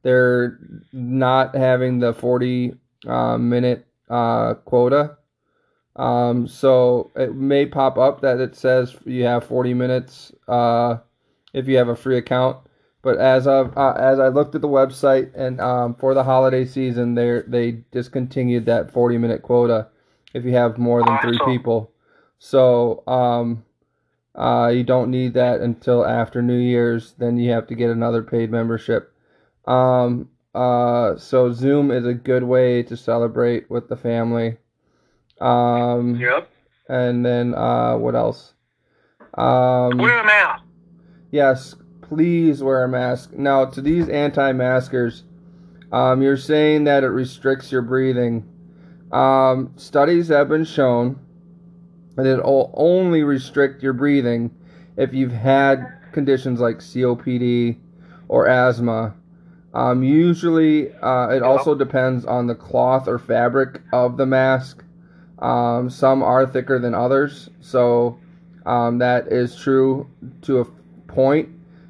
they're 0.03 0.59
not 0.93 1.55
having 1.55 1.99
the 1.99 2.13
40 2.13 2.75
uh, 3.05 3.37
minute 3.37 3.85
uh, 4.09 4.53
quota. 4.53 5.17
Um, 5.97 6.47
so 6.47 7.11
it 7.15 7.35
may 7.35 7.65
pop 7.65 7.97
up 7.97 8.21
that 8.21 8.39
it 8.39 8.55
says 8.55 8.95
you 9.05 9.23
have 9.23 9.43
40 9.43 9.73
minutes 9.73 10.31
uh, 10.47 10.97
if 11.53 11.67
you 11.67 11.77
have 11.77 11.89
a 11.89 11.95
free 11.95 12.17
account. 12.17 12.57
But 13.07 13.19
as 13.19 13.47
of 13.47 13.71
uh, 13.77 13.93
as 13.93 14.19
I 14.19 14.27
looked 14.27 14.53
at 14.53 14.59
the 14.59 14.67
website 14.67 15.33
and 15.33 15.61
um, 15.61 15.95
for 15.95 16.13
the 16.13 16.25
holiday 16.25 16.65
season, 16.65 17.15
they 17.15 17.41
they 17.47 17.71
discontinued 17.93 18.65
that 18.65 18.91
40 18.91 19.17
minute 19.17 19.43
quota 19.43 19.87
if 20.33 20.43
you 20.43 20.51
have 20.55 20.77
more 20.77 21.01
than 21.01 21.17
three 21.19 21.39
people. 21.45 21.89
So 22.39 23.07
um, 23.07 23.63
uh, 24.35 24.73
you 24.75 24.83
don't 24.83 25.09
need 25.09 25.35
that 25.35 25.61
until 25.61 26.05
after 26.05 26.41
New 26.41 26.57
Year's. 26.57 27.13
Then 27.13 27.37
you 27.37 27.49
have 27.51 27.65
to 27.67 27.75
get 27.75 27.89
another 27.91 28.23
paid 28.23 28.51
membership. 28.51 29.13
Um, 29.65 30.27
Uh, 30.53 31.15
so 31.15 31.53
Zoom 31.53 31.91
is 31.91 32.05
a 32.05 32.13
good 32.13 32.43
way 32.43 32.83
to 32.83 32.97
celebrate 32.97 33.69
with 33.69 33.87
the 33.87 33.95
family. 33.95 34.57
Um, 35.39 36.15
Yep. 36.15 36.49
and 36.89 37.25
then 37.25 37.55
uh, 37.55 37.95
what 37.95 38.15
else? 38.15 38.53
Um, 39.35 39.97
Wear 39.97 40.19
a 40.19 40.25
mask. 40.25 40.63
Yes, 41.31 41.75
please 42.07 42.63
wear 42.63 42.83
a 42.83 42.87
mask. 42.87 43.33
Now, 43.33 43.65
to 43.65 43.81
these 43.81 44.09
anti-maskers, 44.09 45.23
um, 45.91 46.21
you're 46.21 46.37
saying 46.37 46.85
that 46.85 47.03
it 47.03 47.09
restricts 47.09 47.71
your 47.71 47.81
breathing. 47.81 48.47
Um, 49.11 49.73
studies 49.75 50.27
have 50.29 50.49
been 50.49 50.65
shown 50.65 51.19
that 52.15 52.25
it 52.25 52.43
will 52.43 52.73
only 52.75 53.23
restrict 53.23 53.83
your 53.83 53.93
breathing 53.93 54.51
if 54.97 55.13
you've 55.13 55.31
had 55.31 55.85
conditions 56.11 56.59
like 56.59 56.79
COPD 56.79 57.77
or 58.27 58.47
asthma. 58.47 59.13
Um, 59.73 60.01
usually, 60.03 60.91
uh, 60.93 61.29
it 61.29 61.43
also 61.43 61.75
depends 61.75 62.25
on 62.25 62.47
the 62.47 62.55
cloth 62.55 63.07
or 63.07 63.19
fabric 63.19 63.81
of 63.93 64.17
the 64.17 64.25
mask. 64.25 64.83
Um, 65.39 65.89
some 65.89 66.23
are 66.23 66.47
thicker 66.47 66.79
than 66.79 66.95
others, 66.95 67.49
so 67.61 68.17
um, 68.65 68.97
that 68.97 69.27
is 69.27 69.55
true 69.55 70.09
to 70.43 70.61
a 70.61 70.65
point. 71.07 71.49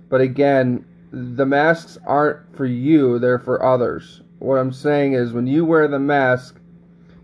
But 0.09 0.21
again, 0.21 0.85
the 1.11 1.45
masks 1.45 1.97
aren't 2.05 2.55
for 2.55 2.65
you, 2.65 3.19
they're 3.19 3.39
for 3.39 3.63
others. 3.63 4.21
What 4.39 4.55
I'm 4.55 4.71
saying 4.71 5.13
is 5.13 5.33
when 5.33 5.47
you 5.47 5.65
wear 5.65 5.87
the 5.87 5.99
mask, 5.99 6.59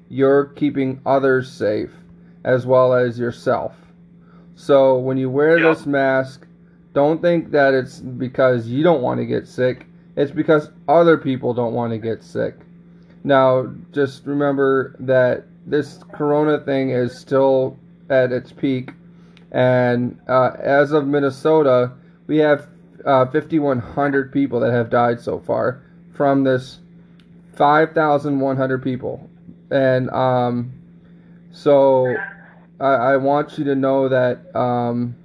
you're 0.09 0.45
keeping 0.45 1.01
others 1.05 1.51
safe 1.51 1.91
as 2.43 2.65
well 2.65 2.93
as 2.93 3.19
yourself. 3.19 3.75
So 4.55 4.97
when 4.97 5.17
you 5.17 5.29
wear 5.29 5.59
this 5.61 5.85
mask, 5.85 6.45
don't 6.93 7.21
think 7.21 7.51
that 7.51 7.73
it's 7.73 7.99
because 7.99 8.67
you 8.67 8.83
don't 8.83 9.01
want 9.01 9.19
to 9.19 9.25
get 9.25 9.47
sick. 9.47 9.87
It's 10.15 10.31
because 10.31 10.69
other 10.87 11.17
people 11.17 11.53
don't 11.53 11.73
want 11.73 11.91
to 11.91 11.97
get 11.97 12.23
sick. 12.23 12.55
Now, 13.23 13.73
just 13.91 14.25
remember 14.25 14.95
that 14.99 15.45
this 15.65 15.99
corona 16.13 16.59
thing 16.59 16.91
is 16.91 17.17
still 17.17 17.79
at 18.09 18.31
its 18.31 18.51
peak. 18.51 18.91
And 19.51 20.19
uh, 20.27 20.51
as 20.59 20.91
of 20.91 21.07
Minnesota, 21.07 21.91
we 22.27 22.37
have 22.37 22.67
uh, 23.05 23.25
5,100 23.25 24.31
people 24.31 24.59
that 24.59 24.71
have 24.71 24.89
died 24.89 25.19
so 25.19 25.39
far 25.39 25.83
from 26.13 26.43
this 26.43 26.79
5,100 27.55 28.83
people. 28.83 29.29
And 29.71 30.09
um, 30.09 30.71
so 31.51 32.15
I, 32.79 32.93
I 32.93 33.17
want 33.17 33.57
you 33.57 33.63
to 33.65 33.75
know 33.75 34.09
that 34.09 34.55
um, 34.55 35.15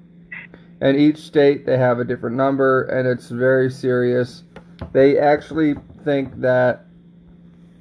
in 0.80 0.96
each 0.96 1.18
state 1.18 1.66
they 1.66 1.76
have 1.78 1.98
a 1.98 2.04
different 2.04 2.36
number 2.36 2.84
and 2.84 3.06
it's 3.06 3.28
very 3.28 3.70
serious. 3.70 4.44
They 4.92 5.18
actually 5.18 5.74
think 6.04 6.40
that 6.40 6.86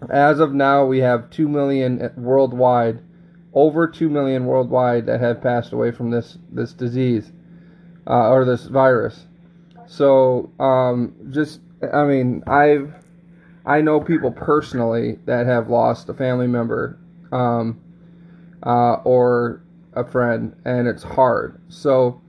as 0.09 0.39
of 0.39 0.53
now 0.53 0.85
we 0.85 0.99
have 0.99 1.29
2 1.29 1.47
million 1.47 2.11
worldwide, 2.17 2.99
over 3.53 3.87
2 3.87 4.09
million 4.09 4.45
worldwide 4.45 5.05
that 5.07 5.19
have 5.19 5.41
passed 5.41 5.73
away 5.73 5.91
from 5.91 6.11
this, 6.11 6.37
this 6.51 6.73
disease 6.73 7.31
uh, 8.05 8.29
or 8.29 8.45
this 8.45 8.65
virus. 8.65 9.26
So 9.87 10.51
um, 10.59 11.15
just, 11.31 11.61
I 11.93 12.03
mean, 12.03 12.43
I've 12.45 12.93
I 13.67 13.81
know 13.81 13.99
people 13.99 14.31
personally 14.31 15.19
that 15.25 15.45
have 15.45 15.69
lost 15.69 16.07
a 16.07 16.13
family 16.13 16.47
member 16.47 16.97
um, 17.33 17.77
uh, 18.63 18.93
or 19.03 19.61
a 19.93 20.05
friend, 20.05 20.55
and 20.63 20.87
it's 20.87 21.03
hard. 21.03 21.59
So 21.67 22.21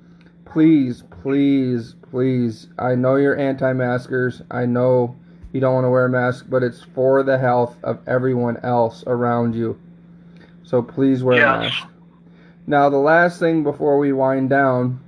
please, 0.44 1.04
please, 1.22 1.94
please, 2.10 2.66
I 2.76 2.96
know 2.96 3.14
you're 3.14 3.38
anti 3.38 3.72
maskers. 3.72 4.42
I 4.50 4.66
know 4.66 5.14
you 5.52 5.60
don't 5.60 5.74
want 5.74 5.84
to 5.84 5.90
wear 5.90 6.06
a 6.06 6.10
mask, 6.10 6.46
but 6.48 6.64
it's 6.64 6.82
for 6.82 7.22
the 7.22 7.38
health 7.38 7.76
of 7.84 8.00
everyone 8.08 8.56
else 8.64 9.04
around 9.06 9.54
you. 9.54 9.78
So 10.64 10.82
please 10.82 11.22
wear 11.22 11.44
a 11.44 11.60
mask. 11.60 11.86
Now, 12.66 12.90
the 12.90 12.98
last 12.98 13.38
thing 13.38 13.62
before 13.62 13.98
we 13.98 14.12
wind 14.12 14.50
down 14.50 15.00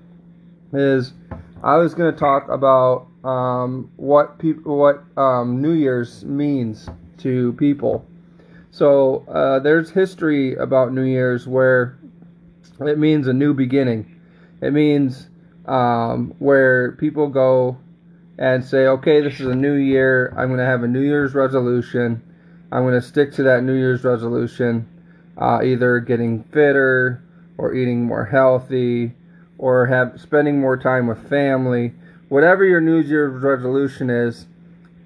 is 0.73 1.13
I 1.63 1.77
was 1.77 1.95
going 1.95 2.13
to 2.13 2.19
talk 2.19 2.49
about 2.49 3.07
um, 3.23 3.91
what 3.97 4.39
people, 4.39 4.79
what 4.79 5.05
um, 5.19 5.61
New 5.61 5.73
Year's 5.73 6.25
means 6.25 6.89
to 7.19 7.53
people. 7.55 8.07
So 8.71 9.27
uh, 9.29 9.59
there's 9.59 9.91
history 9.91 10.55
about 10.55 10.93
New 10.95 11.05
Year's 11.05 11.47
where 11.47 11.99
it 12.81 12.99
means 12.99 13.27
a 13.27 13.35
new 13.35 13.53
beginning. 13.53 14.21
It 14.63 14.73
means 14.73 15.29
um, 15.67 16.35
where 16.39 16.93
people 16.93 17.29
go 17.29 17.77
and 18.39 18.65
say, 18.65 18.87
okay, 18.87 19.21
this 19.21 19.39
is 19.39 19.47
a 19.47 19.55
new 19.55 19.75
year. 19.75 20.33
I'm 20.39 20.49
going 20.49 20.61
to 20.61 20.65
have 20.65 20.83
a 20.83 20.89
New 20.89 21.03
Year's 21.03 21.35
resolution. 21.35 22.23
I'm 22.73 22.85
going 22.85 22.99
to 22.99 23.07
stick 23.07 23.35
to 23.35 23.43
that 23.43 23.65
New 23.65 23.75
Year's 23.75 24.03
resolution, 24.03 24.89
uh, 25.37 25.61
either 25.63 26.01
getting 26.01 26.43
fitter 26.45 27.23
or 27.59 27.75
eating 27.75 28.07
more 28.07 28.25
healthy 28.25 29.13
or 29.61 29.85
have 29.85 30.19
spending 30.19 30.59
more 30.59 30.77
time 30.77 31.07
with 31.07 31.29
family. 31.29 31.93
Whatever 32.31 32.65
your 32.65 32.81
New 32.81 32.99
Year's 32.99 33.43
resolution 33.43 34.09
is, 34.09 34.47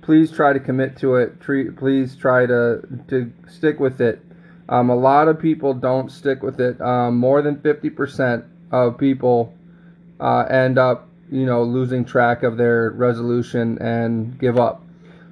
please 0.01 0.31
try 0.31 0.53
to 0.53 0.61
commit 0.61 0.97
to 0.99 1.17
it. 1.17 1.41
Treat, 1.41 1.77
please 1.77 2.15
try 2.15 2.47
to 2.47 2.81
to 3.09 3.33
stick 3.49 3.81
with 3.81 4.01
it. 4.01 4.25
Um, 4.69 4.91
a 4.91 4.95
lot 4.95 5.27
of 5.27 5.41
people 5.41 5.75
don't 5.75 6.11
stick 6.11 6.43
with 6.43 6.61
it. 6.61 6.81
Um, 6.81 7.19
more 7.19 7.43
than 7.43 7.57
50% 7.57 8.47
of 8.71 8.97
people 8.97 9.53
uh, 10.21 10.47
end 10.49 10.79
up, 10.79 11.09
you 11.31 11.45
know, 11.45 11.65
losing 11.65 12.05
track 12.05 12.45
of 12.45 12.57
their 12.57 12.91
resolution 12.91 13.77
and 13.83 14.39
give 14.39 14.59
up. 14.59 14.83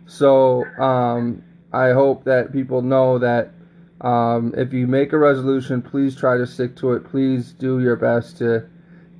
So 0.06 0.64
um, 0.78 1.44
I 1.72 1.92
hope 1.92 2.24
that 2.24 2.52
people 2.52 2.82
know 2.82 3.20
that 3.20 3.52
um, 4.00 4.52
if 4.56 4.72
you 4.72 4.86
make 4.86 5.12
a 5.12 5.18
resolution, 5.18 5.80
please 5.80 6.16
try 6.16 6.36
to 6.36 6.46
stick 6.46 6.76
to 6.76 6.92
it. 6.92 7.04
Please 7.04 7.52
do 7.52 7.80
your 7.80 7.96
best 7.96 8.36
to 8.38 8.66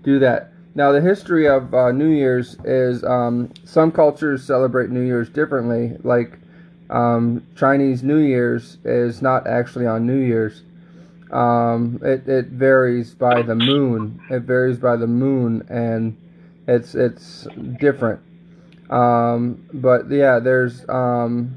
do 0.02 0.18
that. 0.20 0.52
Now, 0.74 0.92
the 0.92 1.00
history 1.00 1.46
of 1.46 1.74
uh, 1.74 1.92
New 1.92 2.10
Year's 2.10 2.56
is 2.64 3.04
um, 3.04 3.50
some 3.64 3.92
cultures 3.92 4.42
celebrate 4.42 4.90
New 4.90 5.02
Year's 5.02 5.28
differently. 5.28 5.96
Like 6.02 6.38
um, 6.88 7.46
Chinese 7.56 8.02
New 8.02 8.18
Year's 8.18 8.78
is 8.84 9.20
not 9.20 9.46
actually 9.46 9.86
on 9.86 10.06
New 10.06 10.18
Year's. 10.18 10.62
Um, 11.30 11.98
it, 12.02 12.28
it 12.28 12.46
varies 12.46 13.14
by 13.14 13.42
the 13.42 13.54
moon. 13.54 14.20
It 14.30 14.40
varies 14.40 14.78
by 14.78 14.96
the 14.96 15.06
moon, 15.06 15.66
and 15.68 16.16
it's 16.66 16.94
it's 16.94 17.46
different. 17.78 18.20
Um, 18.90 19.66
but 19.72 20.10
yeah, 20.10 20.38
there's 20.38 20.86
um, 20.88 21.56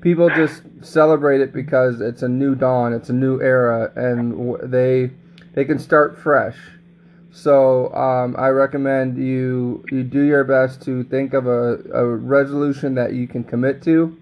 people 0.00 0.28
just 0.30 0.62
celebrate 0.82 1.40
it 1.40 1.52
because 1.52 2.00
it's 2.00 2.22
a 2.22 2.28
new 2.28 2.54
dawn, 2.54 2.92
it's 2.92 3.10
a 3.10 3.12
new 3.12 3.40
era, 3.40 3.92
and 3.96 4.56
they 4.62 5.10
they 5.54 5.64
can 5.64 5.80
start 5.80 6.16
fresh. 6.16 6.56
So 7.36 7.92
um, 7.94 8.34
I 8.38 8.48
recommend 8.48 9.18
you 9.18 9.84
you 9.90 10.02
do 10.02 10.22
your 10.22 10.42
best 10.42 10.80
to 10.84 11.04
think 11.04 11.34
of 11.34 11.46
a, 11.46 11.76
a 11.92 12.06
resolution 12.06 12.94
that 12.94 13.12
you 13.12 13.28
can 13.28 13.44
commit 13.44 13.82
to, 13.82 14.16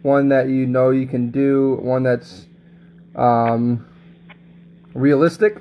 one 0.00 0.30
that 0.30 0.48
you 0.48 0.64
know 0.64 0.88
you 0.88 1.06
can 1.06 1.30
do, 1.30 1.78
one 1.82 2.04
that's 2.04 2.46
um, 3.16 3.84
realistic, 4.94 5.58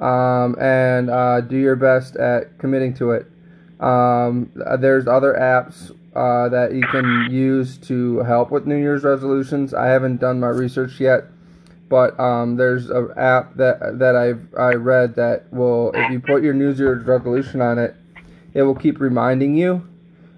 um, 0.00 0.56
and 0.60 1.10
uh, 1.10 1.42
do 1.42 1.56
your 1.56 1.76
best 1.76 2.16
at 2.16 2.58
committing 2.58 2.92
to 2.94 3.12
it. 3.12 3.30
Um, 3.78 4.50
there's 4.80 5.06
other 5.06 5.34
apps 5.34 5.92
uh, 6.16 6.48
that 6.48 6.74
you 6.74 6.82
can 6.88 7.28
use 7.30 7.78
to 7.86 8.18
help 8.24 8.50
with 8.50 8.66
New 8.66 8.78
Year's 8.78 9.04
resolutions. 9.04 9.72
I 9.72 9.86
haven't 9.86 10.16
done 10.16 10.40
my 10.40 10.48
research 10.48 10.98
yet, 10.98 11.26
but 11.90 12.18
um, 12.20 12.56
there's 12.56 12.88
an 12.88 13.10
app 13.16 13.56
that 13.56 13.98
that 13.98 14.16
I've 14.16 14.46
I 14.56 14.74
read 14.74 15.16
that 15.16 15.52
will, 15.52 15.90
if 15.92 16.10
you 16.10 16.20
put 16.20 16.42
your 16.42 16.54
New 16.54 16.72
Year's 16.72 17.04
resolution 17.04 17.60
on 17.60 17.78
it, 17.78 17.96
it 18.54 18.62
will 18.62 18.76
keep 18.76 19.00
reminding 19.00 19.56
you 19.56 19.86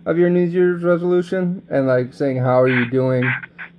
of 0.07 0.19
your 0.19 0.31
New 0.31 0.47
Year's 0.47 0.83
resolution 0.83 1.63
and 1.71 1.87
like 1.87 2.15
saying 2.15 2.39
how 2.39 2.61
are 2.63 2.69
you 2.69 2.91
doing, 2.91 3.31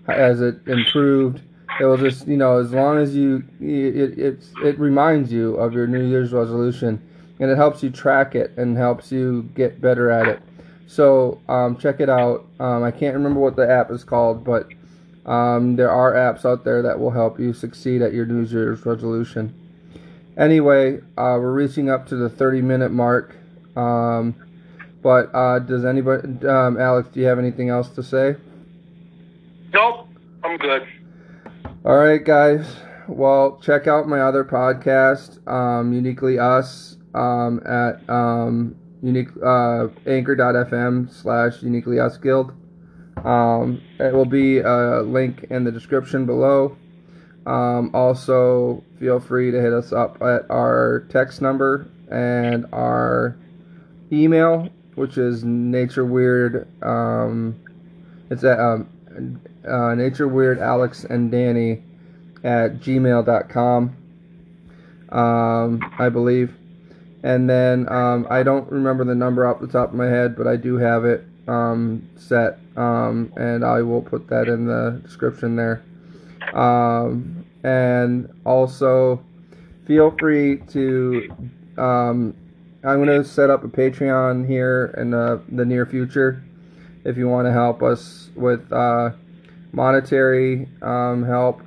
has 0.08 0.40
it 0.40 0.66
improved. 0.68 1.42
It 1.82 1.86
will 1.86 1.98
just 1.98 2.28
you 2.28 2.38
know 2.38 2.60
as 2.60 2.72
long 2.72 3.00
as 3.00 3.16
you 3.16 3.44
it 3.60 4.20
it 4.20 4.46
it 4.64 4.80
reminds 4.80 5.34
you 5.34 5.56
of 5.56 5.74
your 5.74 5.88
New 5.88 6.06
Year's 6.06 6.32
resolution 6.32 7.02
and 7.40 7.50
it 7.50 7.56
helps 7.56 7.82
you 7.82 7.90
track 7.90 8.36
it 8.36 8.52
and 8.56 8.78
helps 8.78 9.12
you 9.12 9.50
get 9.56 9.82
better 9.82 10.12
at 10.12 10.28
it. 10.28 10.42
So 10.86 11.42
um, 11.50 11.76
check 11.78 12.00
it 12.00 12.10
out. 12.10 12.46
Um, 12.60 12.84
I 12.84 12.92
can't 12.92 13.16
remember 13.16 13.40
what 13.40 13.56
the 13.56 13.68
app 13.68 13.90
is 13.90 14.04
called, 14.04 14.44
but 14.44 14.68
um, 15.26 15.76
there 15.76 15.92
are 15.92 16.14
apps 16.14 16.46
out 16.46 16.64
there 16.64 16.82
that 16.82 17.00
will 17.00 17.12
help 17.12 17.40
you 17.40 17.54
succeed 17.54 18.02
at 18.02 18.14
your 18.14 18.26
New 18.26 18.44
Year's 18.44 18.86
resolution. 18.86 19.54
Anyway, 20.38 20.98
uh, 21.18 21.38
we're 21.40 21.54
reaching 21.54 21.90
up 21.90 22.08
to 22.08 22.16
the 22.16 22.30
30 22.30 22.62
minute 22.62 22.92
mark. 22.92 23.36
Um, 23.76 24.36
but 25.02 25.34
uh, 25.34 25.60
does 25.60 25.86
anybody, 25.86 26.46
um, 26.48 26.80
Alex, 26.80 27.10
do 27.10 27.20
you 27.20 27.26
have 27.26 27.40
anything 27.40 27.70
else 27.70 27.90
to 27.90 28.04
say? 28.04 28.36
Nope, 29.74 30.08
I'm 30.44 30.58
good. 30.58 30.88
All 31.86 31.98
right, 31.98 32.24
guys. 32.24 32.66
Well, 33.08 33.60
check 33.62 33.88
out 33.88 34.08
my 34.08 34.22
other 34.22 34.46
podcast, 34.46 35.46
um, 35.48 35.92
Uniquely 35.92 36.40
Us, 36.40 36.96
um, 37.14 37.62
at 37.66 38.10
um, 38.10 38.76
unique 39.02 39.28
uh, 39.44 39.88
anchor.fm 40.08 41.12
slash 41.12 41.62
uniquely 41.62 42.00
us 42.00 42.18
guild. 42.18 42.54
Um, 43.24 43.82
it 44.00 44.14
will 44.14 44.26
be 44.26 44.60
a 44.60 45.02
link 45.02 45.46
in 45.50 45.64
the 45.64 45.72
description 45.72 46.26
below. 46.26 46.78
Um, 47.46 47.92
also, 47.94 48.84
feel 49.00 49.20
free 49.20 49.52
to 49.52 49.62
hit 49.62 49.74
us 49.74 49.92
up 49.92 50.22
at 50.22 50.50
our 50.50 51.06
text 51.10 51.42
number 51.42 51.88
and 52.10 52.66
our 52.74 53.38
email, 54.12 54.70
which 54.96 55.18
is 55.18 55.44
nature 55.44 56.06
weird. 56.06 56.68
Um, 56.84 57.60
it's 58.30 58.44
at 58.44 58.60
um, 58.60 58.90
uh, 59.68 59.96
nature 59.96 60.28
weird 60.28 60.60
Alex 60.60 61.04
and 61.04 61.32
Danny 61.32 61.84
at 62.44 62.80
gmail.com. 62.80 63.98
Um, 65.10 65.94
I 65.98 66.10
believe. 66.10 66.56
And 67.24 67.50
then 67.50 67.88
um, 67.90 68.28
I 68.30 68.44
don't 68.44 68.70
remember 68.70 69.06
the 69.06 69.16
number 69.16 69.48
off 69.48 69.62
the 69.62 69.68
top 69.68 69.90
of 69.90 69.96
my 69.96 70.08
head, 70.08 70.36
but 70.36 70.46
I 70.46 70.58
do 70.58 70.78
have 70.78 71.06
it 71.06 71.26
um, 71.48 72.08
set, 72.16 72.60
um, 72.76 73.34
and 73.36 73.64
I 73.64 73.82
will 73.82 74.02
put 74.02 74.28
that 74.28 74.48
in 74.48 74.66
the 74.66 75.02
description 75.04 75.56
there. 75.56 75.84
Um, 76.54 77.46
and 77.64 78.30
also, 78.46 79.24
feel 79.86 80.12
free 80.20 80.58
to. 80.70 81.30
Um, 81.78 82.36
I'm 82.86 83.04
going 83.04 83.24
to 83.24 83.28
set 83.28 83.50
up 83.50 83.64
a 83.64 83.70
Patreon 83.70 84.46
here 84.46 84.94
in 84.98 85.12
the, 85.12 85.42
the 85.50 85.64
near 85.64 85.86
future. 85.86 86.44
If 87.06 87.18
you 87.18 87.30
want 87.30 87.48
to 87.48 87.54
help 87.54 87.82
us 87.82 88.30
with 88.36 88.72
uh, 88.74 89.12
monetary 89.72 90.68
um, 90.82 91.24
help, 91.24 91.62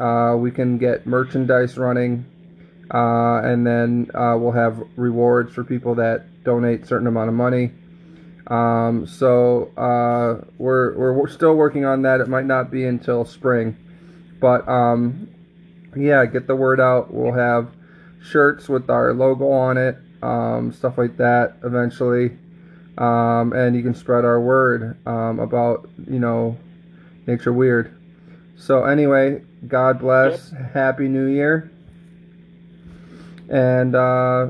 uh, 0.00 0.36
we 0.38 0.50
can 0.50 0.78
get 0.78 1.06
merchandise 1.06 1.76
running 1.76 2.24
uh, 2.92 3.40
and 3.42 3.66
then 3.66 4.10
uh, 4.14 4.36
we'll 4.38 4.52
have 4.52 4.82
rewards 4.96 5.52
for 5.52 5.64
people 5.64 5.94
that 5.94 6.44
donate 6.44 6.86
certain 6.86 7.06
amount 7.06 7.28
of 7.28 7.34
money. 7.34 7.72
Um, 8.46 9.06
so 9.06 9.70
uh, 9.76 10.44
we're, 10.58 10.94
we're, 10.96 11.28
still 11.28 11.54
working 11.54 11.84
on 11.86 12.02
that. 12.02 12.20
It 12.20 12.28
might 12.28 12.44
not 12.44 12.70
be 12.70 12.84
until 12.84 13.24
spring, 13.24 13.74
but 14.38 14.68
um, 14.68 15.28
yeah, 15.96 16.26
get 16.26 16.46
the 16.46 16.54
word 16.54 16.78
out. 16.78 17.12
We'll 17.12 17.32
have 17.32 17.70
shirts 18.22 18.68
with 18.68 18.90
our 18.90 19.14
logo 19.14 19.50
on 19.50 19.78
it, 19.78 19.96
um, 20.22 20.72
stuff 20.72 20.98
like 20.98 21.16
that 21.16 21.56
eventually, 21.64 22.36
um, 22.98 23.54
and 23.54 23.74
you 23.74 23.82
can 23.82 23.94
spread 23.94 24.26
our 24.26 24.40
word 24.40 24.98
um, 25.06 25.38
about 25.38 25.88
you 26.06 26.18
know 26.18 26.58
nature 27.26 27.52
weird. 27.52 27.96
So 28.56 28.84
anyway, 28.84 29.42
God 29.66 30.00
bless. 30.00 30.52
Happy 30.72 31.08
New 31.08 31.26
Year. 31.26 31.70
And 33.48 33.94
uh, 33.94 34.48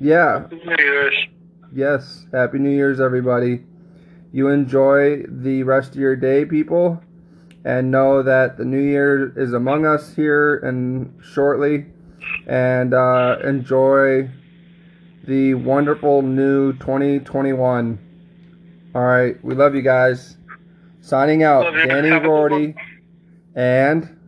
yeah. 0.00 0.46
New 0.50 0.74
Year's. 0.78 1.27
Yes. 1.72 2.26
Happy 2.32 2.58
New 2.58 2.70
Year's, 2.70 3.00
everybody. 3.00 3.64
You 4.32 4.48
enjoy 4.48 5.22
the 5.28 5.62
rest 5.62 5.92
of 5.92 5.96
your 5.96 6.16
day, 6.16 6.44
people, 6.44 7.02
and 7.64 7.90
know 7.90 8.22
that 8.22 8.56
the 8.56 8.64
New 8.64 8.80
Year 8.80 9.32
is 9.36 9.52
among 9.52 9.86
us 9.86 10.14
here 10.14 10.56
and 10.58 11.18
shortly. 11.22 11.86
And 12.46 12.94
uh, 12.94 13.38
enjoy 13.44 14.30
the 15.26 15.54
wonderful 15.54 16.22
new 16.22 16.72
2021. 16.74 17.98
All 18.94 19.02
right. 19.02 19.42
We 19.44 19.54
love 19.54 19.74
you 19.74 19.82
guys. 19.82 20.36
Signing 21.00 21.42
out, 21.42 21.64
Love. 21.64 21.74
Danny 21.74 22.10
Rorty 22.10 22.74
and 23.54 24.18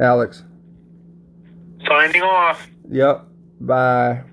Alex. 0.00 0.42
Signing 1.86 2.22
off. 2.22 2.66
Yep. 2.90 3.26
Bye. 3.60 4.24